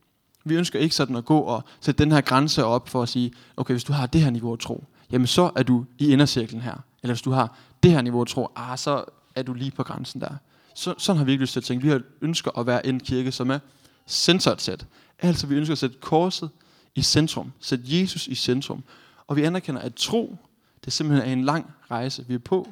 Vi 0.48 0.56
ønsker 0.56 0.78
ikke 0.78 0.94
sådan 0.94 1.16
at 1.16 1.24
gå 1.24 1.38
og 1.38 1.64
sætte 1.80 2.04
den 2.04 2.12
her 2.12 2.20
grænse 2.20 2.64
op 2.64 2.88
for 2.88 3.02
at 3.02 3.08
sige, 3.08 3.32
okay, 3.56 3.74
hvis 3.74 3.84
du 3.84 3.92
har 3.92 4.06
det 4.06 4.20
her 4.20 4.30
niveau 4.30 4.52
af 4.52 4.58
tro, 4.58 4.84
jamen 5.12 5.26
så 5.26 5.50
er 5.56 5.62
du 5.62 5.84
i 5.98 6.12
indercirklen 6.12 6.60
her. 6.60 6.74
Eller 7.02 7.14
hvis 7.14 7.22
du 7.22 7.30
har 7.30 7.56
det 7.82 7.90
her 7.90 8.02
niveau 8.02 8.20
af 8.20 8.26
tro, 8.26 8.48
ah, 8.56 8.78
så 8.78 9.04
er 9.34 9.42
du 9.42 9.54
lige 9.54 9.70
på 9.70 9.82
grænsen 9.82 10.20
der. 10.20 10.34
Så, 10.74 10.94
sådan 10.98 11.18
har 11.18 11.24
vi 11.24 11.32
ikke 11.32 11.42
lyst 11.42 11.52
til 11.52 11.60
at 11.60 11.64
tænke. 11.64 11.82
Vi 11.82 11.90
har 11.90 12.00
ønsker 12.20 12.58
at 12.58 12.66
være 12.66 12.86
en 12.86 13.00
kirke, 13.00 13.32
som 13.32 13.50
er 13.50 13.58
centret 14.06 14.60
set. 14.62 14.86
Altså 15.18 15.46
vi 15.46 15.54
ønsker 15.54 15.72
at 15.72 15.78
sætte 15.78 15.96
korset 16.00 16.50
i 16.94 17.02
centrum. 17.02 17.52
Sætte 17.60 17.84
Jesus 17.86 18.26
i 18.26 18.34
centrum. 18.34 18.84
Og 19.26 19.36
vi 19.36 19.42
anerkender, 19.42 19.80
at 19.80 19.94
tro, 19.94 20.36
det 20.84 20.92
simpelthen 20.92 21.28
er 21.28 21.32
en 21.32 21.44
lang 21.44 21.70
rejse, 21.90 22.24
vi 22.28 22.34
er 22.34 22.38
på. 22.38 22.68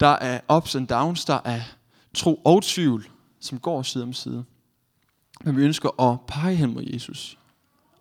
Der 0.00 0.06
er 0.06 0.56
ups 0.56 0.74
and 0.74 0.88
downs, 0.88 1.24
der 1.24 1.40
er 1.44 1.60
tro 2.14 2.40
og 2.44 2.62
tvivl, 2.62 3.08
som 3.40 3.58
går 3.58 3.82
side 3.82 4.04
om 4.04 4.12
side. 4.12 4.44
Men 5.46 5.56
vi 5.56 5.62
ønsker 5.62 6.00
at 6.00 6.20
pege 6.28 6.56
hen 6.56 6.74
mod 6.74 6.82
Jesus. 6.82 7.38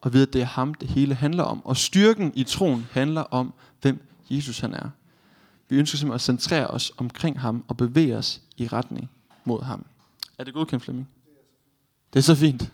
Og 0.02 0.14
vide, 0.14 0.24
at 0.24 0.34
det 0.34 0.42
er 0.42 0.46
ham, 0.46 0.74
det 0.74 0.90
hele 0.90 1.16
handler 1.16 1.44
om. 1.44 1.66
Og 1.66 1.78
styrken 1.78 2.32
i 2.36 2.44
troen 2.44 2.88
handler 2.92 3.22
om, 3.22 3.54
hvem 3.82 4.08
Jesus 4.30 4.60
han 4.60 4.74
er. 4.74 4.90
Vi 5.70 5.76
ønsker 5.76 5.98
simpelthen 5.98 6.16
at 6.16 6.22
centrere 6.22 6.68
os 6.68 6.92
omkring 6.98 7.40
ham 7.40 7.66
og 7.68 7.78
bevæge 7.78 8.18
os 8.18 8.42
i 8.58 8.68
retning 8.68 9.10
mod 9.44 9.64
ham. 9.64 9.86
Er 10.38 10.44
det 10.44 10.54
godkendt, 10.54 10.84
Flemming? 10.84 11.10
Det 12.14 12.20
er 12.20 12.24
så 12.24 12.36
fint. 12.36 12.72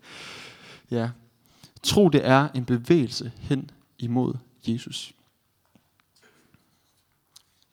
ja. 0.90 1.10
Tro, 1.82 2.08
det 2.08 2.26
er 2.26 2.48
en 2.48 2.64
bevægelse 2.64 3.32
hen 3.36 3.70
imod 3.98 4.34
Jesus. 4.68 5.12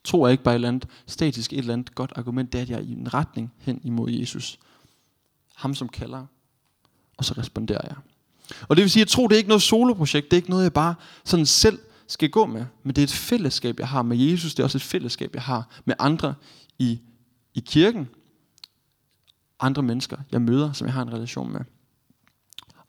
Tro 0.04 0.24
er 0.24 0.30
ikke 0.30 0.44
bare 0.44 0.54
et 0.54 0.56
eller 0.56 0.68
andet 0.68 0.88
statisk, 1.08 1.54
et 1.54 1.60
eller 1.60 1.74
andet 1.74 1.96
godt 1.96 2.14
argument, 2.16 2.54
det 2.54 2.60
er, 2.60 2.62
at 2.62 2.70
jeg 2.70 2.78
er 2.78 2.84
i 2.84 2.92
en 2.92 3.14
retning 3.14 3.54
hen 3.58 3.82
imod 3.84 4.12
Jesus. 4.12 4.60
Ham, 5.56 5.76
som 5.76 5.90
kalder, 5.90 6.26
og 7.18 7.26
så 7.26 7.34
responderer 7.38 7.82
jeg. 7.84 7.96
Og 8.68 8.76
det 8.76 8.84
vil 8.84 8.92
sige, 8.92 9.02
at 9.02 9.08
tro, 9.08 9.28
det 9.28 9.34
er 9.34 9.38
ikke 9.38 9.48
noget 9.48 9.62
soloprojekt, 9.62 10.32
det 10.32 10.34
er 10.34 10.38
ikke 10.38 10.50
noget, 10.50 10.64
jeg 10.64 10.74
bare 10.74 10.96
sådan 11.24 11.46
selv 11.46 11.80
skal 12.08 12.30
gå 12.30 12.46
med, 12.46 12.66
men 12.84 12.96
det 12.96 13.02
er 13.02 13.04
et 13.04 13.12
fællesskab, 13.12 13.80
jeg 13.80 13.88
har 13.88 14.02
med 14.02 14.18
Jesus, 14.18 14.56
det 14.56 14.60
er 14.60 14.64
også 14.64 14.78
et 14.78 14.82
fællesskab, 14.82 15.34
jeg 15.34 15.44
har 15.44 15.82
med 15.86 15.96
andre 16.00 16.36
i, 16.80 17.00
i 17.54 17.60
kirken, 17.60 18.10
andre 19.60 19.84
mennesker, 19.84 20.18
jeg 20.32 20.42
møder, 20.42 20.74
som 20.74 20.88
jeg 20.88 20.94
har 20.94 21.02
en 21.02 21.14
relation 21.14 21.52
med. 21.52 21.62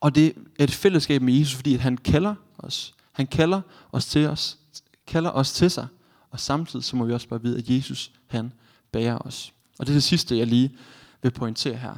Og 0.01 0.15
det 0.15 0.35
er 0.59 0.65
et 0.65 0.71
fællesskab 0.71 1.23
med 1.23 1.35
Jesus, 1.35 1.55
fordi 1.55 1.75
at 1.75 1.81
han 1.81 1.97
kalder 1.97 2.35
os. 2.59 2.95
Han 3.13 3.27
kalder 3.27 3.61
os 3.93 4.07
til 4.07 4.27
os, 4.27 4.59
kalder 5.07 5.31
os 5.31 5.53
til 5.53 5.71
sig, 5.71 5.87
og 6.31 6.41
samtidig 6.41 6.85
så 6.85 6.97
må 6.97 7.05
vi 7.05 7.13
også 7.13 7.29
bare 7.29 7.43
vide, 7.43 7.59
at 7.59 7.71
Jesus, 7.71 8.13
han 8.27 8.53
bærer 8.93 9.19
os. 9.19 9.53
Og 9.79 9.87
det 9.87 9.93
er 9.93 9.97
det 9.97 10.03
sidste, 10.03 10.39
jeg 10.39 10.47
lige 10.47 10.77
vil 11.23 11.31
pointere 11.31 11.77
her. 11.77 11.97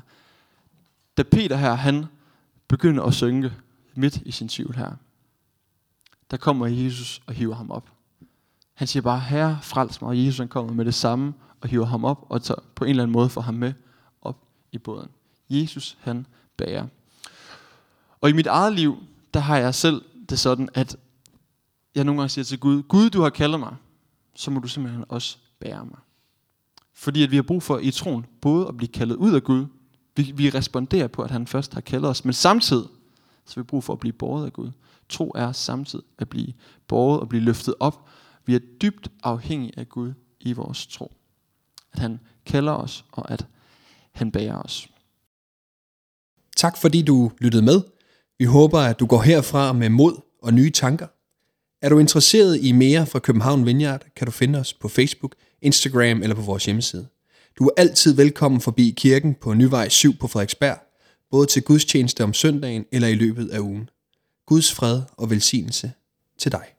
Da 1.16 1.22
Peter 1.22 1.56
her, 1.56 1.74
han 1.74 2.06
begynder 2.68 3.02
at 3.02 3.14
synke 3.14 3.52
midt 3.94 4.16
i 4.16 4.30
sin 4.30 4.48
tvivl 4.48 4.76
her, 4.76 4.92
der 6.30 6.36
kommer 6.36 6.66
Jesus 6.66 7.22
og 7.26 7.34
hiver 7.34 7.54
ham 7.54 7.70
op. 7.70 7.90
Han 8.74 8.86
siger 8.86 9.02
bare, 9.02 9.20
herre, 9.20 9.58
frels 9.62 10.00
mig, 10.00 10.08
og 10.08 10.18
Jesus 10.18 10.38
han 10.38 10.48
kommer 10.48 10.72
med 10.72 10.84
det 10.84 10.94
samme 10.94 11.34
og 11.60 11.68
hiver 11.68 11.86
ham 11.86 12.04
op 12.04 12.26
og 12.28 12.42
tager 12.42 12.60
på 12.74 12.84
en 12.84 12.90
eller 12.90 13.02
anden 13.02 13.12
måde 13.12 13.28
for 13.28 13.40
ham 13.40 13.54
med 13.54 13.72
op 14.22 14.36
i 14.72 14.78
båden. 14.78 15.08
Jesus, 15.50 15.96
han 16.00 16.26
bærer. 16.56 16.86
Og 18.20 18.30
i 18.30 18.32
mit 18.32 18.46
eget 18.46 18.72
liv, 18.72 19.02
der 19.34 19.40
har 19.40 19.58
jeg 19.58 19.74
selv 19.74 20.02
det 20.28 20.38
sådan, 20.38 20.68
at 20.74 20.96
jeg 21.94 22.04
nogle 22.04 22.20
gange 22.20 22.28
siger 22.28 22.44
til 22.44 22.60
Gud, 22.60 22.82
Gud, 22.82 23.10
du 23.10 23.22
har 23.22 23.30
kaldet 23.30 23.60
mig, 23.60 23.76
så 24.34 24.50
må 24.50 24.60
du 24.60 24.68
simpelthen 24.68 25.04
også 25.08 25.38
bære 25.58 25.84
mig. 25.84 25.98
Fordi 26.92 27.22
at 27.22 27.30
vi 27.30 27.36
har 27.36 27.42
brug 27.42 27.62
for 27.62 27.78
i 27.78 27.90
troen 27.90 28.26
både 28.40 28.68
at 28.68 28.76
blive 28.76 28.88
kaldet 28.88 29.16
ud 29.16 29.34
af 29.34 29.44
Gud, 29.44 29.66
vi, 30.16 30.32
vi 30.36 30.50
responderer 30.50 31.06
på, 31.06 31.22
at 31.22 31.30
han 31.30 31.46
først 31.46 31.74
har 31.74 31.80
kaldet 31.80 32.10
os, 32.10 32.24
men 32.24 32.34
samtidig 32.34 32.86
så 33.46 33.54
har 33.54 33.62
vi 33.62 33.66
brug 33.66 33.84
for 33.84 33.92
at 33.92 33.98
blive 33.98 34.12
båret 34.12 34.46
af 34.46 34.52
Gud. 34.52 34.70
Tro 35.08 35.32
er 35.34 35.52
samtidig 35.52 36.04
at 36.18 36.28
blive 36.28 36.52
båret 36.88 37.20
og 37.20 37.28
blive 37.28 37.42
løftet 37.42 37.74
op. 37.80 38.08
Vi 38.46 38.54
er 38.54 38.58
dybt 38.58 39.08
afhængige 39.22 39.72
af 39.76 39.88
Gud 39.88 40.12
i 40.40 40.52
vores 40.52 40.86
tro. 40.86 41.12
At 41.92 41.98
han 41.98 42.20
kalder 42.46 42.72
os, 42.72 43.04
og 43.12 43.30
at 43.30 43.46
han 44.12 44.32
bærer 44.32 44.58
os. 44.58 44.88
Tak 46.56 46.76
fordi 46.76 47.02
du 47.02 47.30
lyttede 47.38 47.62
med. 47.62 47.82
Vi 48.38 48.44
håber, 48.44 48.78
at 48.78 49.00
du 49.00 49.06
går 49.06 49.22
herfra 49.22 49.72
med 49.72 49.88
mod 49.88 50.20
og 50.42 50.54
nye 50.54 50.70
tanker. 50.70 51.06
Er 51.82 51.88
du 51.88 51.98
interesseret 51.98 52.60
i 52.62 52.72
mere 52.72 53.06
fra 53.06 53.18
København 53.18 53.66
Vineyard, 53.66 54.02
kan 54.16 54.26
du 54.26 54.30
finde 54.30 54.58
os 54.58 54.74
på 54.74 54.88
Facebook, 54.88 55.34
Instagram 55.62 56.22
eller 56.22 56.34
på 56.34 56.42
vores 56.42 56.64
hjemmeside. 56.64 57.08
Du 57.58 57.64
er 57.64 57.70
altid 57.76 58.14
velkommen 58.14 58.60
forbi 58.60 58.94
kirken 58.96 59.34
på 59.34 59.54
Nyvej 59.54 59.88
7 59.88 60.16
på 60.16 60.26
Frederiksberg, 60.26 60.78
både 61.30 61.46
til 61.46 61.62
gudstjeneste 61.62 62.24
om 62.24 62.34
søndagen 62.34 62.84
eller 62.92 63.08
i 63.08 63.14
løbet 63.14 63.48
af 63.48 63.58
ugen. 63.58 63.90
Guds 64.46 64.72
fred 64.72 65.02
og 65.16 65.30
velsignelse 65.30 65.92
til 66.38 66.52
dig. 66.52 66.75